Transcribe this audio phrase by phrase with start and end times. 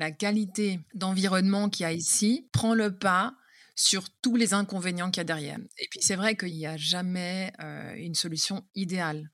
[0.00, 3.34] la qualité d'environnement qu'il y a ici prend le pas
[3.76, 5.58] sur tous les inconvénients qu'il y a derrière.
[5.78, 9.30] Et puis c'est vrai qu'il n'y a jamais euh, une solution idéale.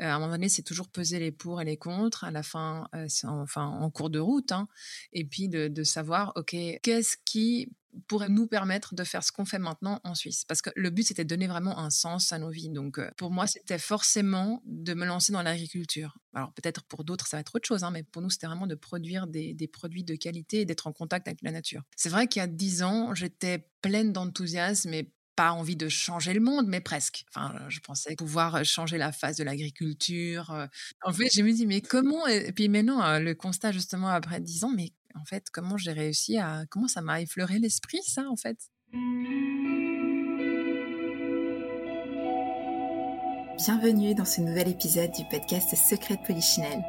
[0.00, 2.24] Euh, à un moment donné, c'est toujours peser les pour et les contre.
[2.24, 4.52] À la fin, euh, c'est enfin en cours de route.
[4.52, 4.68] Hein.
[5.12, 7.72] Et puis de, savoir, OK, qu'est-ce qui
[8.06, 10.44] pourrait nous permettre de faire ce qu'on fait maintenant en Suisse?
[10.44, 12.68] Parce que le but, c'était de donner vraiment un sens à nos vies.
[12.68, 16.16] Donc, euh, pour moi, c'était forcément de me lancer dans l'agriculture.
[16.34, 18.66] Alors, peut-être pour d'autres, ça va être autre chose, hein, mais pour nous, c'était vraiment
[18.66, 21.82] de produire des, des produits de qualité et d'être en contact avec la nature.
[21.96, 26.34] C'est vrai qu'il y a dix ans, j'étais pleine d'enthousiasme et pas envie de changer
[26.34, 27.24] le monde, mais presque.
[27.28, 30.66] Enfin, je pensais pouvoir changer la face de l'agriculture.
[31.04, 34.64] En fait, je me dis, mais comment Et puis maintenant, le constat justement après dix
[34.64, 36.64] ans, mais en fait, comment j'ai réussi à...
[36.70, 38.58] Comment ça m'a effleuré l'esprit, ça, en fait?
[43.58, 46.82] Bienvenue dans ce nouvel épisode du podcast Secret de Polichinelle.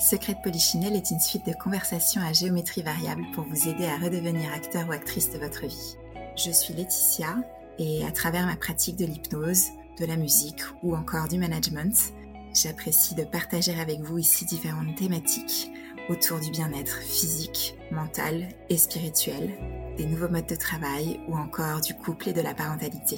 [0.00, 3.98] Secret de Polichinelle est une suite de conversations à géométrie variable pour vous aider à
[3.98, 5.96] redevenir acteur ou actrice de votre vie.
[6.34, 7.36] Je suis Laetitia
[7.78, 9.66] et à travers ma pratique de l'hypnose,
[9.98, 12.12] de la musique ou encore du management,
[12.54, 15.70] j'apprécie de partager avec vous ici différentes thématiques
[16.08, 19.52] autour du bien-être physique, mental et spirituel,
[19.96, 23.16] des nouveaux modes de travail ou encore du couple et de la parentalité.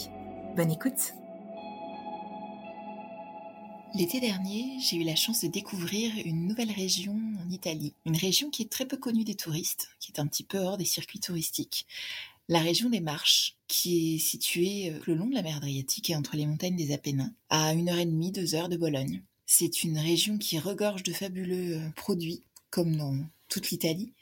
[0.56, 1.14] Bonne écoute!
[3.92, 8.48] L'été dernier, j'ai eu la chance de découvrir une nouvelle région en Italie, une région
[8.48, 11.18] qui est très peu connue des touristes, qui est un petit peu hors des circuits
[11.18, 11.86] touristiques,
[12.50, 16.16] la région des Marches, qui est située euh, le long de la mer Adriatique et
[16.16, 19.22] entre les montagnes des Apennins, à une heure et demie, deux heures de Bologne.
[19.46, 23.16] C'est une région qui regorge de fabuleux euh, produits, comme dans
[23.48, 24.12] toute l'Italie,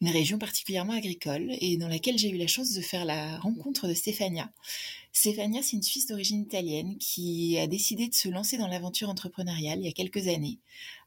[0.00, 3.88] une région particulièrement agricole et dans laquelle j'ai eu la chance de faire la rencontre
[3.88, 4.50] de Stéphania.
[5.12, 9.80] Stéphania, c'est une Suisse d'origine italienne qui a décidé de se lancer dans l'aventure entrepreneuriale
[9.80, 10.58] il y a quelques années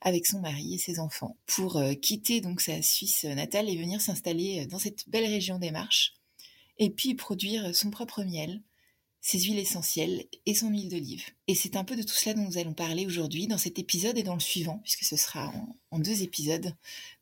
[0.01, 4.01] avec son mari et ses enfants pour euh, quitter donc sa Suisse natale et venir
[4.01, 6.13] s'installer dans cette belle région des Marches
[6.79, 8.61] et puis produire son propre miel,
[9.21, 11.25] ses huiles essentielles et son huile d'olive.
[11.47, 14.17] Et c'est un peu de tout cela dont nous allons parler aujourd'hui dans cet épisode
[14.17, 15.51] et dans le suivant, puisque ce sera
[15.91, 16.73] en, deux épisodes,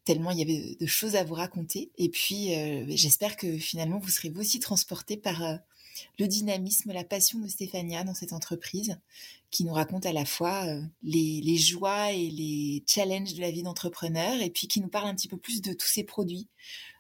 [0.06, 1.92] tellement il y avait de, choses à vous raconter.
[1.98, 5.56] Et puis euh, j'espère que finalement vous serez vous aussi transportés par euh,
[6.20, 9.00] le dynamisme, la passion de Stéphania dans cette entreprise,
[9.50, 13.64] qui nous raconte à la fois euh, les, joies et les challenges de la vie
[13.64, 16.48] d'entrepreneur, et puis qui nous parle un petit peu plus de tous ces produits,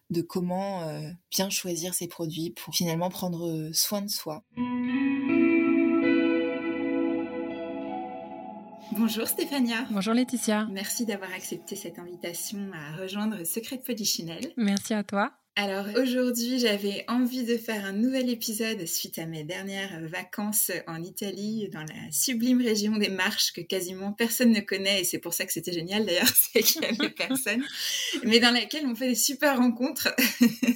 [0.09, 4.43] de comment euh, bien choisir ses produits pour finalement prendre euh, soin de soi.
[8.93, 9.85] Bonjour Stéphania.
[9.91, 10.67] Bonjour Laetitia.
[10.71, 14.53] Merci d'avoir accepté cette invitation à rejoindre Secret Polichinelle.
[14.57, 15.33] Merci à toi.
[15.59, 21.01] Alors aujourd'hui, j'avais envie de faire un nouvel épisode suite à mes dernières vacances en
[21.01, 25.33] Italie, dans la sublime région des Marches que quasiment personne ne connaît, et c'est pour
[25.33, 27.63] ça que c'était génial d'ailleurs, c'est qu'il n'y avait personne,
[28.23, 30.13] mais dans laquelle on fait des super rencontres,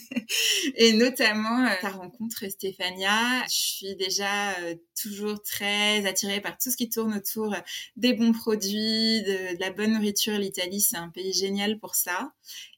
[0.75, 3.43] et notamment euh, ta rencontre Stéphania.
[3.51, 7.55] Je suis déjà euh, toujours très attirée par tout ce qui tourne autour
[7.97, 10.39] des bons produits, de, de la bonne nourriture.
[10.39, 12.33] L'Italie, c'est un pays génial pour ça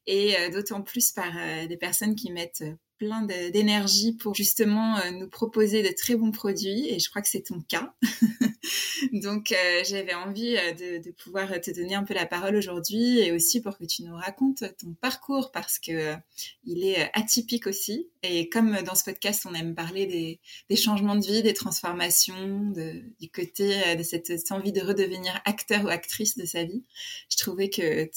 [0.07, 4.97] et euh, d'autant plus par euh, des personnes qui mettent euh, plein d'énergie pour justement
[5.11, 7.93] nous proposer de très bons produits et je crois que c'est ton cas.
[9.11, 9.53] Donc
[9.85, 13.85] j'avais envie de, pouvoir te donner un peu la parole aujourd'hui et aussi pour que
[13.85, 16.15] tu nous racontes ton parcours parce que
[16.63, 20.39] il est atypique aussi et comme dans ce podcast on aime parler
[20.69, 22.73] des, changements de vie, des transformations,
[23.19, 26.83] du côté de cette, envie de redevenir acteur ou actrice de sa vie,
[27.29, 28.09] je trouvais que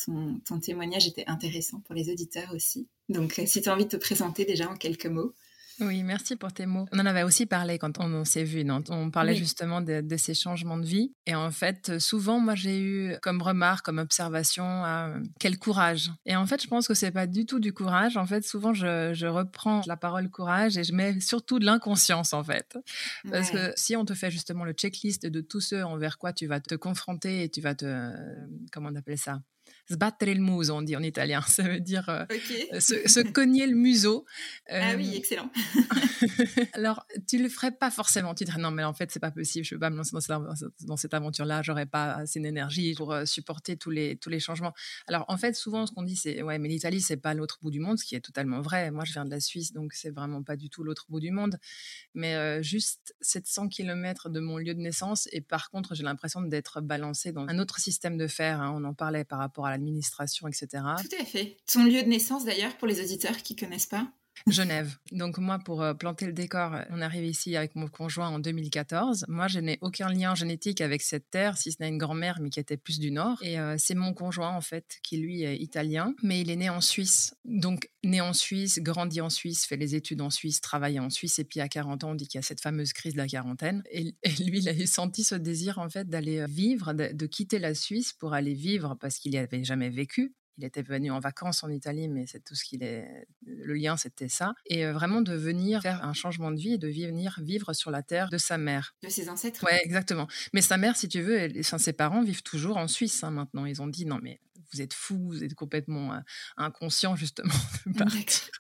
[0.47, 2.87] ton témoignage était intéressant pour les auditeurs aussi.
[3.09, 5.35] Donc, euh, si tu as envie de te présenter déjà en quelques mots.
[5.81, 6.87] Oui, merci pour tes mots.
[6.93, 8.65] On en avait aussi parlé quand on, s'est vu.
[8.89, 11.13] On parlait justement de, ces changements de vie.
[11.27, 16.11] Et en fait, souvent, moi, j'ai eu comme remarque, comme observation, euh, quel courage.
[16.25, 18.17] Et en fait, je pense que c'est pas du tout du courage.
[18.17, 22.43] En fait, souvent, je, reprends la parole courage et je mets surtout de l'inconscience, en
[22.43, 22.79] fait.
[23.31, 26.47] Parce que si on te fait justement le checklist de tous ceux envers quoi tu
[26.47, 28.13] vas te confronter et tu vas te, euh,
[28.73, 29.41] comment on appelle ça?
[29.89, 31.41] Sbattere il muso, on dit en italien.
[31.47, 32.25] Ça veut dire euh,
[32.81, 34.25] se, cogner le museau.
[34.69, 35.51] ah oui, euh, excellent.
[36.73, 38.35] alors, tu le ferais pas forcément.
[38.35, 39.65] Tu dirais non, mais en fait, c'est pas possible.
[39.65, 40.13] Je ne peux pas me lancer
[40.81, 41.63] dans cette, aventure-là.
[41.63, 44.73] J'aurais pas assez d'énergie pour euh, supporter tous les, tous les changements.
[45.07, 47.71] Alors, en fait, souvent, ce qu'on dit, c'est ouais, mais l'Italie, c'est pas l'autre bout
[47.71, 48.91] du monde, ce qui est totalement vrai.
[48.91, 51.31] Moi, je viens de la Suisse, donc c'est vraiment pas du tout l'autre bout du
[51.31, 51.59] monde.
[52.15, 55.29] Mais juste 700 km de mon lieu de naissance.
[55.33, 58.61] Et par contre, j'ai l'impression d'être balancée dans un autre système de fer.
[58.61, 58.73] Hein.
[58.75, 60.67] On en parlait par rapport à l'administration, etc.
[60.73, 61.57] Tout à fait.
[61.71, 64.09] Ton lieu de naissance, d'ailleurs, pour les auditeurs qui connaissent pas
[64.49, 64.97] Genève.
[65.13, 69.25] Donc moi, pour euh, planter le décor, on arrive ici avec mon conjoint en 2014.
[69.29, 72.51] Moi, je n'ai aucun lien génétique avec cette terre, si ce n'est une grand-mère, mais
[72.51, 73.39] qui était plus du nord.
[73.43, 76.71] Et euh, c'est mon conjoint, en fait, qui lui est italien, mais il est né
[76.71, 77.35] en Suisse.
[77.45, 81.39] Donc, né en Suisse, grandi en Suisse, fait les études en Suisse, travaille en Suisse.
[81.39, 83.27] Et puis, à 40 ans, on dit qu'il y a cette fameuse crise de la
[83.27, 83.83] quarantaine.
[83.91, 87.59] Et, lui, il a senti ce désir, en fait, d'aller euh, vivre, de, de quitter
[87.59, 91.21] la Suisse pour aller vivre, parce qu'il n'y avait jamais vécu il était venu en
[91.21, 93.27] vacances en Italie, mais c'est tout ce qu'il est.
[93.45, 94.55] Le lien, c'était ça.
[94.67, 98.03] Et vraiment de venir faire un changement de vie et de venir vivre sur la
[98.03, 98.95] terre de sa mère.
[99.03, 99.65] De ses ancêtres.
[99.65, 100.27] Ouais, exactement.
[100.53, 103.67] Mais sa mère, si tu veux, ses parents vivent toujours en Suisse hein, maintenant.
[103.67, 104.41] Ils ont dit non, mais
[104.73, 106.21] vous êtes fou, vous êtes complètement
[106.57, 107.55] inconscient justement
[107.87, 108.51] de partir.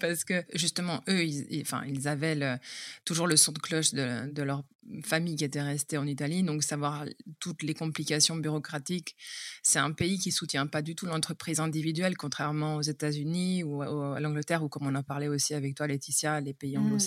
[0.00, 2.58] Parce que justement, eux, ils, enfin, ils avaient
[3.04, 4.64] toujours le son de cloche de, de, leur
[5.02, 6.42] famille qui était restée en Italie.
[6.42, 7.04] Donc, savoir
[7.40, 9.16] toutes les complications bureaucratiques,
[9.62, 14.20] c'est un pays qui soutient pas du tout l'entreprise individuelle, contrairement aux États-Unis ou à
[14.20, 16.98] l'Angleterre, ou comme on en parlait aussi avec toi, Laetitia, les pays mmh.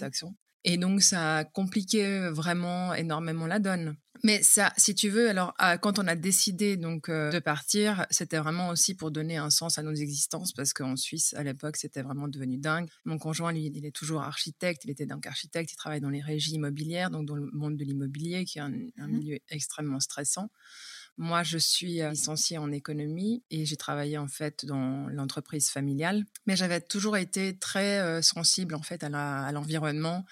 [0.69, 3.95] Et donc, ça a compliqué vraiment énormément la donne.
[4.23, 8.05] Mais ça, si tu veux, alors ah, quand on a décidé donc euh, de partir,
[8.09, 11.77] c'était vraiment aussi pour donner un sens à nos existences parce qu'en Suisse à l'époque
[11.77, 12.89] c'était vraiment devenu dingue.
[13.05, 16.21] Mon conjoint lui, il est toujours architecte, il était donc architecte, il travaille dans les
[16.21, 19.99] régies immobilières, donc dans le monde de l'immobilier qui est un, un mmh milieu extrêmement
[19.99, 20.49] stressant.
[21.17, 26.23] Moi, je suis euh, licenciée en économie et j'ai travaillé en fait dans l'entreprise familiale.
[26.45, 30.25] Mais j'avais toujours été très euh, sensible en fait à l'environnement,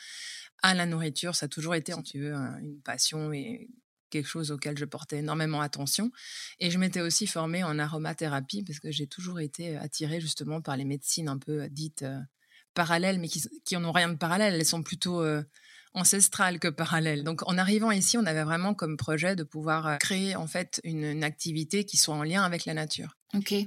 [0.61, 1.35] à, la nourriture.
[1.35, 3.67] Ça a toujours été, si tu veux, une passion et
[4.11, 6.11] quelque chose auquel je portais énormément attention.
[6.59, 10.77] Et je m'étais aussi formée en aromathérapie parce que j'ai toujours été attirée justement par
[10.77, 12.19] les médecines un peu dites euh,
[12.75, 14.53] parallèles, mais qui, qui en ont rien de parallèle.
[14.53, 15.23] Elles sont plutôt
[15.95, 17.23] ancestrale que parallèle.
[17.23, 20.79] Donc en arrivant ici, on avait vraiment comme projet de pouvoir euh, créer en fait
[20.83, 23.15] une, activité qui soit en lien avec la nature.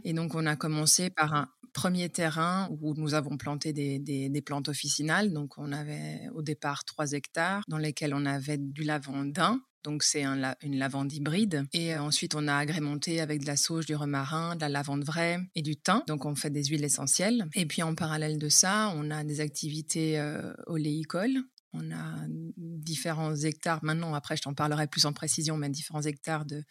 [0.05, 4.43] Et donc on a commencé par un premier terrain où nous avons planté des, des,
[4.43, 5.33] plantes officinales.
[5.33, 10.23] Donc on avait au départ 3 hectares dans lesquels on avait du lavandin, donc c'est
[10.23, 11.65] un, une lavande hybride.
[11.73, 15.05] Et euh, ensuite, on a agrémenté avec de la sauge, du romarin, de la lavande
[15.05, 16.03] vraie et du thym.
[16.07, 17.47] Donc on fait des huiles essentielles.
[17.55, 21.39] Et puis en parallèle de ça, on a des activités euh, oléicoles.
[21.73, 26.45] On a différents hectares, maintenant après je t'en parlerai plus en précision, mais différents hectares
[26.45, 26.65] de,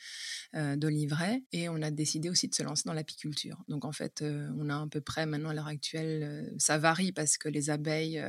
[0.55, 0.75] euh,
[1.51, 3.63] Et on a décidé aussi de se lancer dans l'apiculture.
[3.67, 6.77] Donc en fait, euh, on a à peu près maintenant à l'heure actuelle, euh, ça
[6.77, 8.23] varie parce que les abeilles,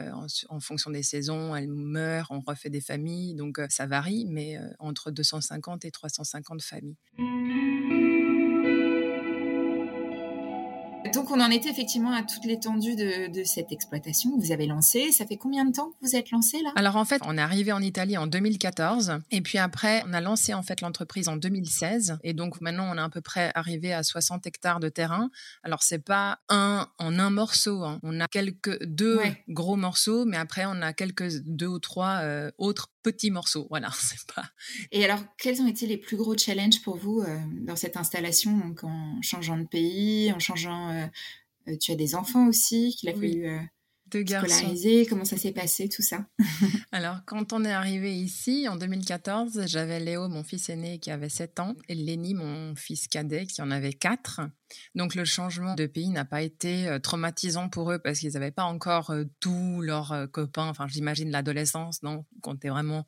[0.48, 5.10] en, fonction des saisons, elles meurent, on refait des familles, donc ça varie, mais entre
[5.10, 6.96] 250 et 350 familles.
[11.28, 15.12] Donc on en était effectivement à toute l'étendue de, cette exploitation que vous avez lancée.
[15.12, 16.72] Ça fait combien de temps que vous êtes lancé là?
[16.74, 20.22] Alors en fait, on est arrivé en Italie en 2014 et puis après on a
[20.22, 23.92] lancé en fait l'entreprise en 2016 et donc maintenant on est à peu près arrivé
[23.92, 25.28] à 60 hectares de terrain.
[25.64, 28.00] Alors c'est pas un en un morceau, hein.
[28.02, 29.20] on a quelques deux
[29.50, 33.66] gros morceaux, mais après on a quelques deux ou trois euh, autres petits morceaux.
[33.70, 34.50] Voilà, c'est pas.
[34.92, 38.56] Et alors quels ont été les plus gros challenges pour vous euh, dans cette installation,
[38.58, 41.06] donc en changeant de pays, en changeant euh,
[41.68, 43.60] euh, tu as des enfants aussi qu'il a fallu euh,
[44.24, 45.06] scolariser.
[45.06, 46.26] Comment ça s'est passé tout ça?
[46.92, 51.28] Alors, quand on est arrivé ici en 2014, j'avais Léo, mon fils aîné, qui avait
[51.28, 54.40] 7 ans, et Lénie, mon fils cadet, qui en avait 4.
[54.94, 58.50] Donc le changement de pays n'a pas été euh, traumatisant pour eux parce qu'ils n'avaient
[58.50, 60.68] pas encore euh, tous leurs euh, copains.
[60.68, 63.06] Enfin, j'imagine l'adolescence, non, quand tu es vraiment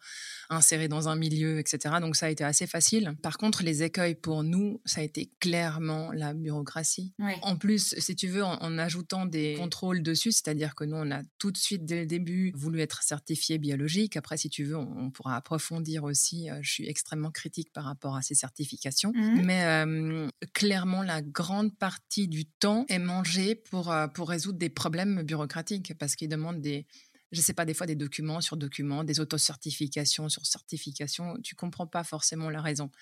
[0.49, 1.97] inséré dans un milieu, etc.
[2.01, 3.17] Donc ça a été assez facile.
[3.23, 7.15] Par contre, les écueils pour nous, ça a été clairement la bureaucratie.
[7.43, 11.23] En plus, si tu veux, en, ajoutant des contrôles dessus, c'est-à-dire que nous, on a
[11.39, 14.17] tout de suite dès le début voulu être certifié biologique.
[14.17, 16.49] Après, si tu veux, on, pourra approfondir aussi.
[16.63, 19.43] je suis extrêmement critique par rapport à ces certifications, mmh.
[19.43, 24.69] mais clairement la grande grande partie du temps est mangé pour, euh, pour résoudre des
[24.69, 26.87] problèmes bureaucratiques parce qu'ils demandent des,
[27.33, 31.37] je sais pas, des fois des documents sur documents, des autocertifications sur certifications.
[31.43, 32.93] Tu comprends pas forcément la raison.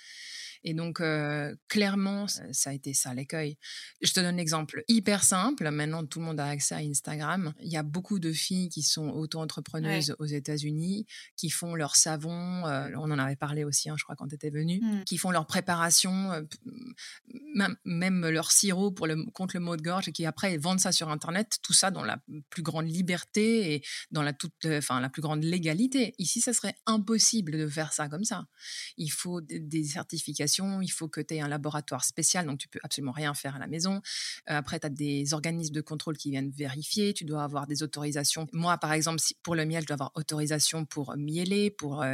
[0.65, 1.03] Et donc,
[1.69, 3.57] clairement, ça a été ça l'écueil.
[4.03, 5.71] Je te donne un exemple hyper simple.
[5.71, 7.55] Maintenant, tout le monde a accès à Instagram.
[7.61, 12.63] Il y a beaucoup de filles qui sont auto-entrepreneuses aux États-Unis, qui font leur savon.
[12.65, 15.05] on en avait parlé aussi, hein, je crois, quand tu étais venu, mmh.
[15.05, 16.47] qui font leur préparation,
[17.85, 20.93] même, leur sirop pour le, contre le mot de gorge, et qui après vendent ça
[20.93, 21.59] sur Internet.
[21.63, 22.19] Tout ça dans la
[22.51, 26.15] plus grande liberté et dans la, toute, enfin, la plus grande légalité.
[26.19, 28.47] Ici, ça serait impossible de faire ça comme ça.
[28.97, 32.81] Il faut des certifications il faut que tu aies un laboratoire spécial, donc tu peux
[32.83, 34.01] absolument rien faire à la maison.
[34.47, 38.47] après, tu as des organismes de contrôle qui viennent vérifier, tu dois avoir des autorisations.
[38.53, 42.05] Moi, par exemple, si, pour le miel, je dois avoir autorisation pour mieler, pour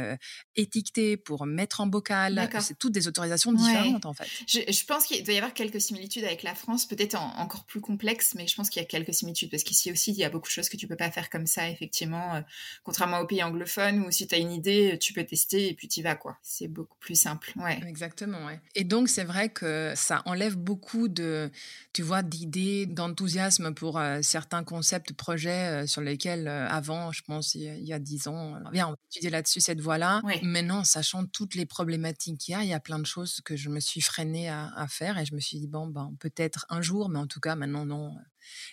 [0.55, 2.49] étiqueter, pour mettre en bocal.
[2.59, 4.27] C'est toutes des autorisations différentes, en fait.
[4.47, 8.35] Je, pense qu'il doit y avoir quelques similitudes avec la France, peut-être encore plus complexes,
[8.35, 10.47] mais je pense qu'il y a quelques similitudes, parce qu'ici aussi, il y a beaucoup
[10.47, 12.43] de choses que tu peux pas faire comme ça, effectivement,
[12.83, 15.87] contrairement aux pays anglophones, où si tu as une idée, tu peux tester et puis
[15.87, 16.37] tu vas, quoi.
[16.41, 17.81] C'est beaucoup plus simple, ouais.
[17.87, 18.59] Exactement, ouais.
[18.75, 21.51] Et donc, c'est vrai que ça enlève beaucoup de,
[21.93, 27.93] tu vois, d'idées, d'enthousiasme pour certains concepts, projets sur lesquels, avant, je pense, il y
[27.93, 30.21] a dix ans, bien, on étudier là-dessus cette voie-là.
[30.41, 33.55] Maintenant, sachant toutes les problématiques qu'il y a, il y a plein de choses que
[33.55, 36.65] je me suis freinée à, à faire et je me suis dit, bon, ben, peut-être
[36.69, 38.15] un jour, mais en tout cas, maintenant, non.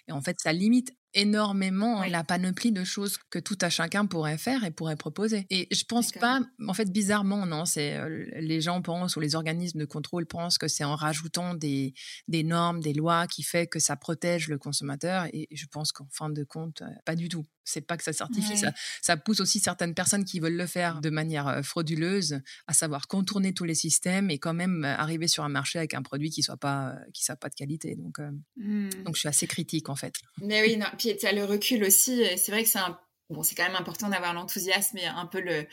[0.09, 4.38] Et en fait, ça limite énormément la panoplie de choses que tout à chacun pourrait
[4.38, 5.47] faire et pourrait proposer.
[5.50, 9.35] Et je pense pas, en fait, bizarrement, non, c'est euh, les gens pensent ou les
[9.35, 11.95] organismes de contrôle pensent que c'est en rajoutant des,
[12.29, 15.26] des normes, des lois qui fait que ça protège le consommateur.
[15.33, 18.12] Et je pense qu'en fin de compte, euh, pas du tout c'est pas que ça
[18.12, 22.73] certifie, ça, ça, pousse aussi certaines personnes qui veulent le faire de manière frauduleuse, à
[22.73, 26.31] savoir contourner tous les systèmes et quand même arriver sur un marché avec un produit
[26.31, 27.95] qui soit pas qui soit pas de qualité.
[27.95, 28.19] Donc,
[28.57, 28.88] mmh.
[29.05, 30.14] donc je suis assez critique en fait.
[30.40, 30.78] Mais oui.
[30.99, 32.25] Puis tu as le recul aussi.
[32.37, 32.78] C'est vrai que c'est
[33.31, 35.66] bon, c'est quand même important d'avoir l'enthousiasme et un peu le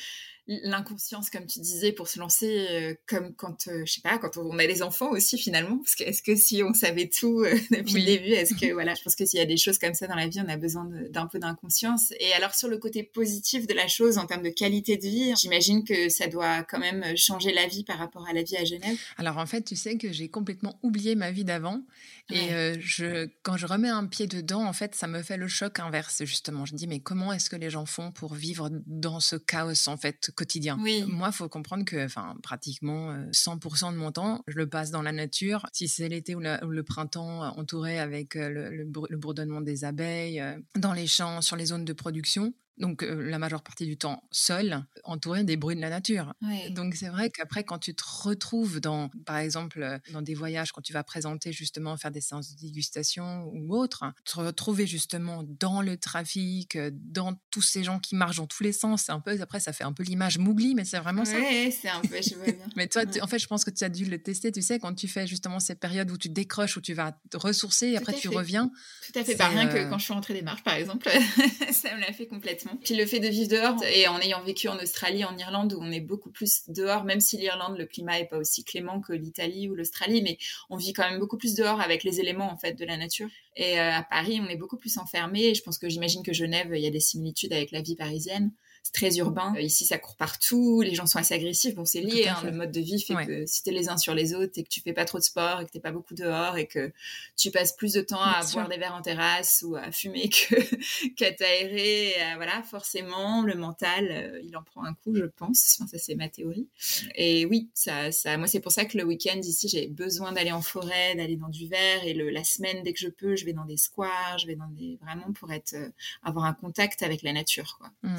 [0.50, 4.38] l'inconscience, comme tu disais, pour se lancer, euh, comme quand, euh, je sais pas, quand
[4.38, 7.53] on a des enfants aussi finalement, parce que est-ce que si on savait tout euh,
[7.72, 9.94] depuis le début, est-ce que voilà, je pense que s'il y a des choses comme
[9.94, 12.13] ça dans la vie, on a besoin d'un peu d'inconscience.
[12.20, 15.34] Et alors sur le côté positif de la chose, en termes de qualité de vie,
[15.39, 18.65] j'imagine que ça doit quand même changer la vie par rapport à la vie à
[18.65, 18.98] Genève.
[19.18, 21.84] Alors en fait, tu sais que j'ai complètement oublié ma vie d'avant,
[22.32, 25.79] et je, quand je remets un pied dedans, en fait, ça me fait le choc
[25.79, 26.65] inverse justement.
[26.65, 29.88] Je me dis mais comment est-ce que les gens font pour vivre dans ce chaos
[29.88, 30.77] en fait quotidien.
[30.81, 31.03] Oui.
[31.08, 35.01] Moi, il faut comprendre que enfin, pratiquement 100% de mon temps, je le passe dans
[35.01, 35.65] la nature.
[35.74, 40.41] Si c'est l'été ou, le printemps, entouré avec le, le, bourdonnement des abeilles,
[40.75, 44.83] dans les champs, sur les zones de production donc la majeure partie du temps seul,
[45.03, 46.33] entouré des bruits de la nature.
[46.71, 50.81] Donc c'est vrai qu'après, quand tu te retrouves dans, par exemple, dans des voyages, quand
[50.81, 55.81] tu vas présenter justement, faire des séances de dégustation ou autre, te retrouver justement dans
[55.81, 59.39] le trafic, dans tous ces gens qui marchent dans tous les sens, c'est un peu,
[59.41, 61.38] après ça fait un peu l'image Mougli, mais c'est vraiment ça.
[61.38, 62.65] Oui, c'est un peu, je vois bien.
[62.75, 64.93] mais toi, en fait, je pense que tu as dû le tester, tu sais, quand
[64.93, 68.13] tu fais justement ces périodes où tu décroches, où tu vas te ressourcer, et après
[68.13, 68.71] tu reviens.
[69.05, 71.09] Tout à fait, pas rien que quand je suis rentrée des marches, par exemple,
[71.71, 72.68] ça me l'a fait complètement.
[72.83, 75.79] Puis le fait de vivre dehors et en ayant vécu en Australie, en Irlande, où
[75.81, 79.13] on est beaucoup plus dehors, même si l'Irlande, le climat est pas aussi clément que
[79.13, 80.38] l'Italie ou l'Australie, mais
[80.69, 83.29] on vit quand même beaucoup plus dehors avec les éléments en fait de la nature.
[83.55, 85.45] Et euh, à Paris, on est beaucoup plus enfermé.
[85.45, 87.95] Et je pense que j'imagine que Genève, il y a des similitudes avec la vie
[87.95, 88.51] parisienne
[88.89, 89.53] c'est très urbain.
[89.55, 91.75] Euh, ici, ça court partout, les gens sont assez agressifs.
[91.75, 94.15] Bon, c'est lié, hein, le mode de vie fait que si t'es les uns sur
[94.15, 96.15] les autres et que tu fais pas trop de sport et que t'es pas beaucoup
[96.15, 96.91] dehors et que
[97.38, 101.08] tu passes plus de temps à boire des verres en terrasse ou à fumer que
[101.15, 105.77] qu'à t'aérer, voilà, forcément, le mental, euh, il en prend un coup, je pense.
[105.79, 106.67] Enfin, ça, c'est ma théorie.
[107.15, 110.51] Et oui, ça, ça, moi, c'est pour ça que le week-end ici, j'ai besoin d'aller
[110.51, 113.46] en forêt, d'aller dans du verre et le, la semaine, dès que je peux, je
[113.46, 115.89] vais dans des squares, je vais dans des, vraiment pour être, euh,
[116.24, 117.89] avoir un contact avec la nature, quoi.
[118.03, 118.17] Mmh.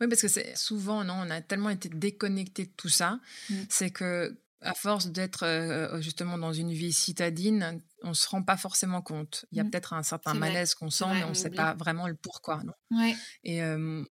[0.00, 3.18] Oui, parce que c'est souvent, non, on a tellement été déconnecté de tout ça,
[3.50, 3.54] mmh.
[3.68, 8.56] c'est que à force d'être euh, justement dans une vie citadine, on se rend pas
[8.56, 9.46] forcément compte.
[9.52, 9.70] Il y a mmh.
[9.70, 12.62] peut-être un certain malaise qu'on sent, mais on ne sait pas vraiment le pourquoi.
[12.64, 13.60] Non Et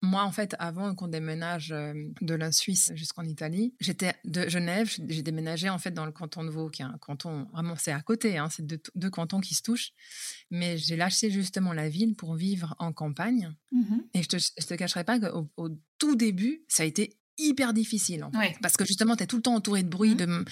[0.02, 5.22] moi, en fait, avant qu'on déménage de la Suisse jusqu'en Italie, j'étais de Genève, j'ai
[5.22, 8.00] déménagé en fait dans le canton de Vaud, qui est un canton, vraiment c'est à
[8.00, 9.92] côté, hein, c'est deux, cantons qui se touchent.
[10.50, 13.54] Mais j'ai lâché justement la ville pour vivre en campagne.
[13.72, 17.16] Mmh Et je te, je te cacherai pas qu'au au tout début, ça a été
[17.38, 18.26] hyper difficile
[18.62, 20.44] parce que justement tu es tout le temps entouré de bruit mmh.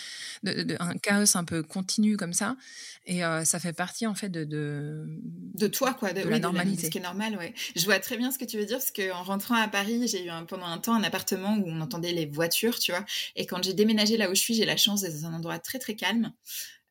[0.42, 2.56] de, de, un chaos un peu continu comme ça
[3.06, 6.90] et euh, ça fait partie en fait de de, toi quoi de, la normalité ce
[6.90, 9.12] qui est normal ouais je vois très bien ce que tu veux dire parce que
[9.12, 12.26] en rentrant à Paris j'ai eu pendant un temps un appartement où on entendait les
[12.26, 13.04] voitures tu vois
[13.36, 15.58] et quand j'ai déménagé là où je suis j'ai la chance d'être dans un endroit
[15.58, 16.32] très très calme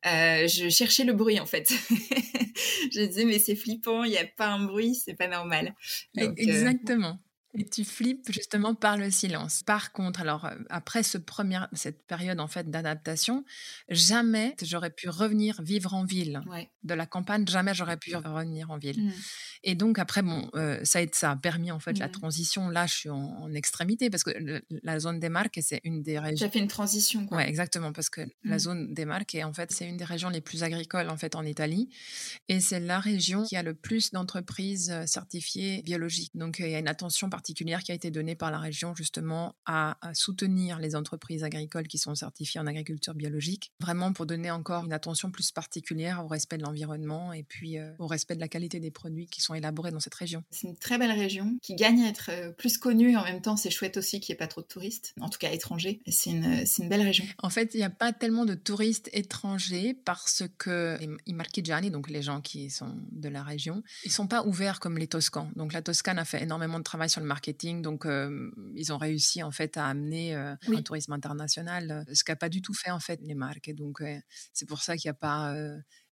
[0.04, 1.72] euh, je cherchais le bruit en fait.
[2.92, 5.74] je disais mais c'est flippant, il n'y a pas un bruit, c'est pas normal.
[6.18, 7.20] Euh, exactement.
[7.54, 9.62] Et tu flippes justement par le silence.
[9.62, 13.44] Par contre, alors euh, après ce premier, cette période en fait d'adaptation,
[13.90, 16.40] jamais j'aurais pu revenir vivre en ville.
[16.82, 19.04] De la campagne, jamais j'aurais pu revenir en ville.
[19.04, 19.12] Mmh.
[19.64, 22.12] Et donc après, bon, euh, ça, a, ça a permis en fait la mmh.
[22.12, 22.68] transition.
[22.70, 26.46] Là, je suis en, extrémité parce que la zone des Marques, c'est une des régions.
[26.46, 27.26] J'ai fait une transition.
[27.26, 27.36] Quoi.
[27.36, 28.58] Ouais, exactement, parce que la mmh.
[28.58, 31.44] zone des Marques, en fait, c'est une des régions les plus agricoles en fait en
[31.44, 31.90] Italie,
[32.48, 36.32] et c'est la région qui a le plus d'entreprises euh, certifiées biologiques.
[36.34, 38.94] Donc il y a une attention particulière particulière qui a été donnée par la région
[38.94, 44.50] justement à, soutenir les entreprises agricoles qui sont certifiées en agriculture biologique, vraiment pour donner
[44.52, 48.40] encore une attention plus particulière au respect de l'environnement et puis euh, au respect de
[48.40, 50.44] la qualité des produits qui sont élaborés dans cette région.
[50.50, 53.16] C'est une très belle région qui gagne à être euh, plus connue.
[53.16, 55.38] En même temps, c'est chouette aussi qu'il n'y ait pas trop de touristes, en tout
[55.38, 56.00] cas étrangers.
[56.06, 57.24] C'est une, une, belle région.
[57.38, 60.96] En fait, il n'y a pas tellement de touristes étrangers parce que
[61.26, 64.96] les marchigiani, donc les gens qui sont de la région, ils sont pas ouverts comme
[64.96, 65.50] les Toscans.
[65.56, 68.98] Donc la Toscane a fait énormément de travail sur le marketing, donc euh, ils ont
[68.98, 72.90] réussi en fait à amener euh, un tourisme international, ce qu'a pas du tout fait
[72.90, 73.70] en fait les marques.
[73.74, 74.02] Donc
[74.52, 75.54] c'est pour ça qu'il n'y a pas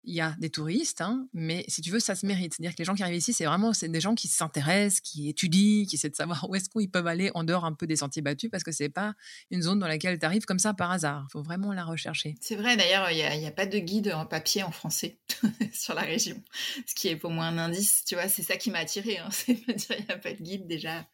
[0.04, 2.54] il y a des touristes, hein, mais si tu veux, ça se mérite.
[2.54, 5.86] C'est-à-dire que les gens qui arrivent ici, c'est vraiment des gens qui s'intéressent, qui étudient,
[5.86, 8.50] qui essaient de savoir où est-ce peuvent aller en dehors un peu des sentiers battus,
[8.50, 9.14] parce que c'est pas
[9.52, 11.26] une zone dans laquelle tu arrives comme ça par hasard.
[11.30, 12.36] Il faut vraiment la rechercher.
[12.40, 15.20] C'est vrai, d'ailleurs, il n'y a, pas de guide en papier en français
[15.74, 16.42] sur la région,
[16.86, 19.18] ce qui est pour moi un indice, tu vois, c'est ça qui m'a attiré.
[19.18, 21.06] Hein, c'est de dire il n'y a pas de guide déjà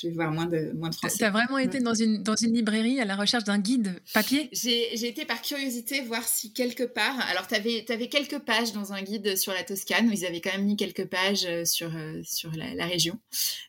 [0.00, 1.18] je vais voir moins de, moins de français.
[1.18, 4.48] Tu as vraiment été dans une, dans une librairie à la recherche d'un guide papier?
[4.52, 7.18] J'ai été par curiosité voir si quelque part.
[7.30, 10.40] Alors, tu avais, avais, quelques pages dans un guide sur la Toscane, où ils avaient
[10.40, 13.18] quand même mis quelques pages euh, sur, euh, sur la, région.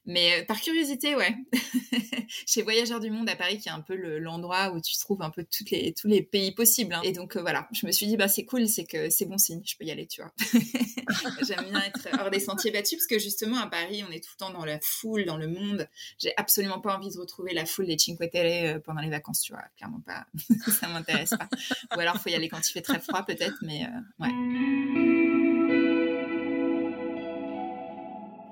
[0.05, 1.35] Mais euh, par curiosité, ouais.
[2.47, 5.29] Chez Voyageurs du Monde à Paris, qui est un peu l'endroit où tu trouves un
[5.29, 6.95] peu toutes les, tous les pays possibles.
[6.95, 7.01] Hein.
[7.03, 9.61] Et donc, voilà, je me suis dit, bah, c'est cool, c'est que c'est bon signe,
[9.63, 10.33] je peux y aller, tu vois.
[11.47, 14.31] J'aime bien être hors des sentiers battus, parce que justement, à Paris, on est tout
[14.39, 17.65] le temps dans la foule, dans le monde j'ai absolument pas envie de retrouver la
[17.65, 19.63] foule des Cinque Terre euh, pendant les vacances, tu vois.
[19.77, 20.25] Clairement pas.
[20.71, 21.49] ça m'intéresse pas.
[21.95, 25.04] Ou alors, faut y aller quand il fait très froid, peut-être, mais euh, ouais.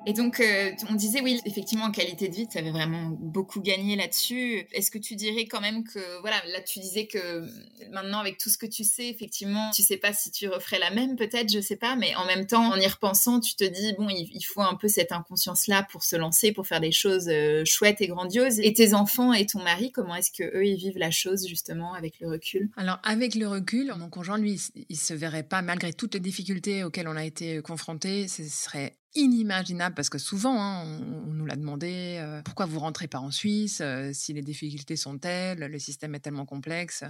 [0.05, 3.61] Et donc, euh, on disait, oui, effectivement, en qualité de vie, tu avais vraiment beaucoup
[3.61, 4.67] gagné là-dessus.
[4.73, 7.47] Est-ce que tu dirais quand même que, voilà, là, tu disais que
[7.91, 10.91] maintenant, avec tout ce que tu sais, effectivement, tu sais pas si tu referais la
[10.91, 13.93] même, peut-être, je sais pas, mais en même temps, en y repensant, tu te dis,
[13.97, 17.63] bon, il, faut un peu cette inconscience-là pour se lancer, pour faire des choses euh,
[17.65, 18.59] chouettes et grandioses.
[18.59, 21.93] Et tes enfants et ton mari, comment est-ce que eux ils vivent la chose, justement,
[21.93, 22.69] avec le recul?
[22.75, 26.83] Alors, avec le recul, mon conjoint, lui, il se verrait pas, malgré toutes les difficultés
[26.83, 31.55] auxquelles on a été confrontés, ce serait inimaginable parce que souvent hein, on, nous l'a
[31.55, 35.79] demandé euh, pourquoi vous rentrez pas en Suisse euh, si les difficultés sont telles, le
[35.79, 37.03] système est tellement complexe?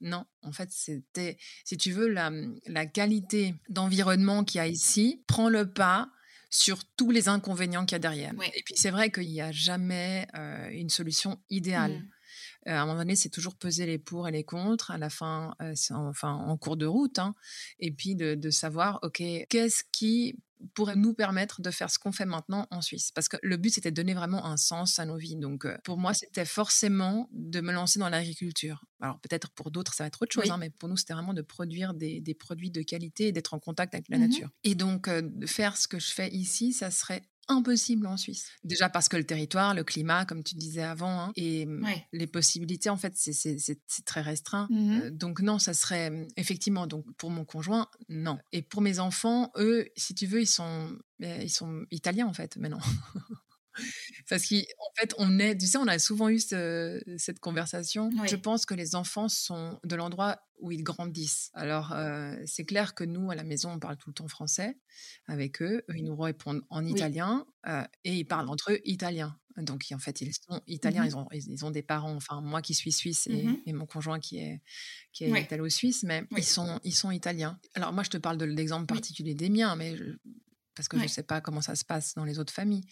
[0.00, 2.30] Non, en fait, c'était, si tu veux, la,
[2.66, 6.10] la qualité d'environnement qu'il y a ici prend le pas
[6.50, 8.32] sur tous les inconvénients qu'il y a derrière.
[8.54, 11.92] Et puis c'est vrai qu'il n'y a jamais euh, une solution idéale.
[12.66, 12.70] Mmh.
[12.70, 14.90] à un moment donné, c'est toujours peser les pour et les contre.
[14.90, 17.18] À la fin, c'est enfin en cours de route.
[17.18, 17.34] Hein.
[17.78, 20.36] Et puis de, de savoir, ok, qu'est-ce qui
[20.74, 23.10] pourrait nous permettre de faire ce qu'on fait maintenant en Suisse.
[23.12, 25.36] Parce que le but, c'était de donner vraiment un sens à nos vies.
[25.36, 28.84] Donc, euh, pour moi, c'était forcément de me lancer dans l'agriculture.
[29.00, 31.34] Alors, peut-être pour d'autres, ça va être autre chose, hein, mais pour nous, c'était vraiment
[31.34, 34.50] de produire des, produits de qualité et d'être en contact avec la mmh nature.
[34.64, 38.48] Et donc, euh, de faire ce que je fais ici, ça serait impossible en Suisse.
[38.64, 42.26] Déjà parce que le territoire, le climat, comme tu disais avant, hein, et mmh, les
[42.26, 44.66] possibilités, en fait, c'est très restreint.
[44.70, 48.38] Mmh euh, donc non, ça serait mmh, effectivement, donc pour mon conjoint, non.
[48.52, 52.56] Et pour mes enfants, eux, si tu veux, ils sont, ils sont italiens en fait
[52.56, 52.80] maintenant.
[54.28, 58.10] Parce qu'en fait, on est, tu sais, on a souvent eu cette conversation.
[58.26, 61.50] Je pense que les enfants sont de l'endroit où ils grandissent.
[61.54, 61.94] Alors,
[62.46, 64.78] c'est clair que nous, à la maison, on parle tout le temps français
[65.26, 65.82] avec eux.
[65.94, 67.46] Ils nous répondent en italien
[68.04, 69.38] et ils parlent entre eux italien.
[69.56, 71.04] Donc, en fait, ils sont italiens.
[71.04, 73.86] Mmh ils, ont, ils, ont des parents, enfin, moi qui suis suisse et, mmh mon
[73.86, 74.60] conjoint qui est,
[75.12, 77.58] qui est italo-suisse, mais ils, sont, ils sont italiens.
[77.74, 79.96] Alors, moi, je te parle de l'exemple particulier des miens, mais
[80.74, 82.84] parce que je ne sais pas comment ça se passe dans les autres familles.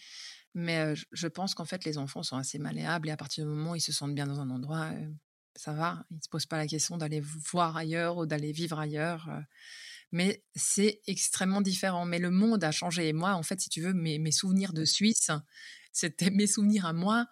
[0.55, 3.71] Mais je pense qu'en fait, les enfants sont assez malléables et à partir du moment
[3.71, 4.89] où ils se sentent bien dans un endroit,
[5.53, 6.05] ça va.
[6.11, 9.29] Ils ne se posent pas la question d'aller voir ailleurs ou d'aller vivre ailleurs.
[10.13, 12.05] Mais c'est extrêmement différent.
[12.05, 13.09] Mais le monde a changé.
[13.09, 15.29] Et moi, en fait, si tu veux, mes, mes souvenirs de Suisse,
[15.91, 17.27] c'était mes souvenirs à moi.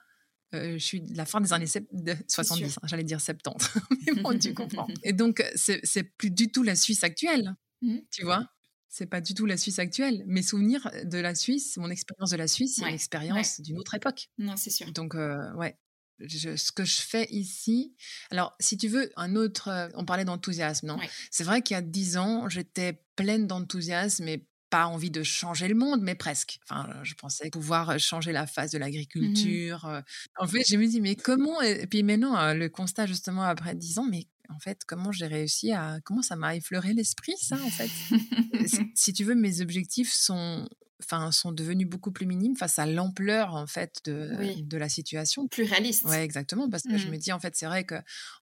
[0.51, 3.69] je suis de la fin des années 70, hein, j'allais dire 70,
[4.05, 4.87] mais bon, tu comprends.
[5.03, 7.99] Et donc, c'est plus du tout la Suisse actuelle, mmh.
[8.11, 8.49] tu vois?
[8.93, 10.23] C'est pas du tout la Suisse actuelle.
[10.27, 13.95] Mes souvenirs de la Suisse, mon expérience de la Suisse, c'est une expérience d'une autre
[13.95, 14.29] époque.
[14.37, 14.91] Non, c'est sûr.
[14.91, 15.75] Donc, euh, ouais.
[16.19, 17.95] ce que je fais ici.
[18.29, 19.69] Alors, si tu veux, un autre.
[19.69, 20.99] Euh, on parlait d'enthousiasme, non
[21.31, 25.67] C'est vrai qu'il y a dix ans, j'étais pleine d'enthousiasme et pas envie de changer
[25.67, 26.59] le monde, mais presque.
[26.69, 30.03] Enfin, je pensais pouvoir changer la face de mmh l'agriculture.
[30.37, 33.97] En fait, je me dis, mais comment Et puis maintenant, le constat justement après dix
[33.97, 35.99] ans, mais en fait, comment j'ai réussi à.
[36.03, 37.89] Comment ça m'a effleuré l'esprit, ça, en fait?
[38.95, 40.67] Si, tu veux, mes objectifs sont.
[41.01, 45.49] Enfin, sont devenus beaucoup plus minimes face à l'ampleur en fait de, de la situation.
[45.49, 46.05] Plus réaliste.
[46.05, 47.19] Ouais, exactement, parce que je me mmh.
[47.19, 47.95] dis en fait c'est vrai que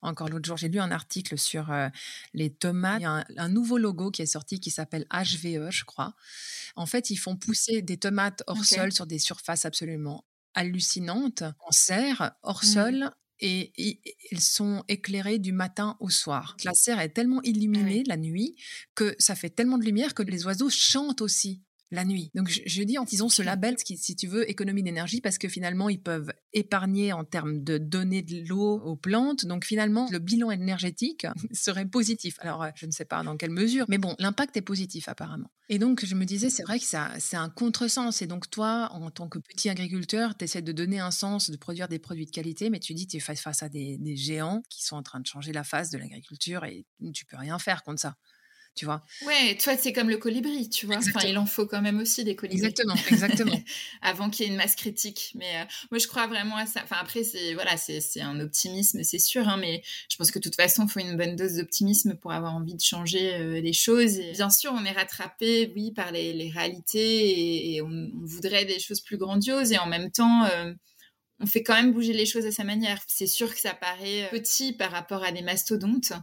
[0.04, 1.74] encore l'autre jour j'ai lu un article sur
[2.36, 3.00] les tomates.
[3.00, 6.14] Il y a un, nouveau logo qui est sorti qui s'appelle HVE, je crois.
[6.76, 11.72] En fait, ils font pousser des tomates hors sol sur des surfaces absolument hallucinantes en
[11.72, 12.68] serre, hors mmh.
[12.68, 13.12] sol,
[13.42, 14.02] et,
[14.32, 16.56] elles sont éclairées du matin au soir.
[16.64, 18.56] La serre est tellement ah illuminée la nuit
[18.96, 22.32] que ça fait tellement de lumière que les oiseaux chantent aussi la nuit.
[22.36, 25.90] Donc je, dis, ils ont ce label, si tu veux, économie d'énergie, parce que finalement,
[25.90, 29.46] ils peuvent épargner en termes de donner de l'eau aux plantes.
[29.46, 32.38] Donc finalement, le bilan énergétique serait positif.
[32.40, 35.52] Alors, euh, je ne sais pas dans quelle mesure, mais bon, l'impact est positif apparemment.
[35.70, 38.22] Et donc, je me disais, c'est vrai que ça, c'est un contresens.
[38.22, 41.58] Et donc, toi, en tant que petit agriculteur, tu essaies de donner un sens, de
[41.58, 44.64] produire des produits de qualité, mais tu dis, tu es face à des, des géants
[44.70, 47.84] qui sont en train de changer la face de l'agriculture et tu peux rien faire
[47.84, 48.16] contre ça
[48.74, 49.04] tu vois.
[49.26, 50.98] Ouais, toi, c'est comme le colibri, tu vois.
[50.98, 52.66] Enfin, il en faut quand même aussi des colibris.
[52.66, 53.62] Exactement, exactement.
[54.02, 55.34] Avant qu'il y ait une masse critique.
[55.36, 56.82] Mais euh, moi, je crois vraiment à ça.
[56.84, 60.44] Enfin, après, c'est voilà, c'est un optimisme, c'est sûr, hein, mais je pense que de
[60.44, 63.74] toute façon, il faut une bonne dose d'optimisme pour avoir envie de changer euh, les
[63.74, 64.20] choses.
[64.20, 68.80] Et bien sûr, on est rattrapé, oui, par les, les réalités et, on, voudrait des
[68.80, 70.46] choses plus grandioses et en même temps.
[70.46, 70.74] Euh,
[71.42, 73.02] on fait quand même bouger les choses à sa manière.
[73.08, 76.14] C'est sûr que ça paraît petit par rapport à des mastodontes,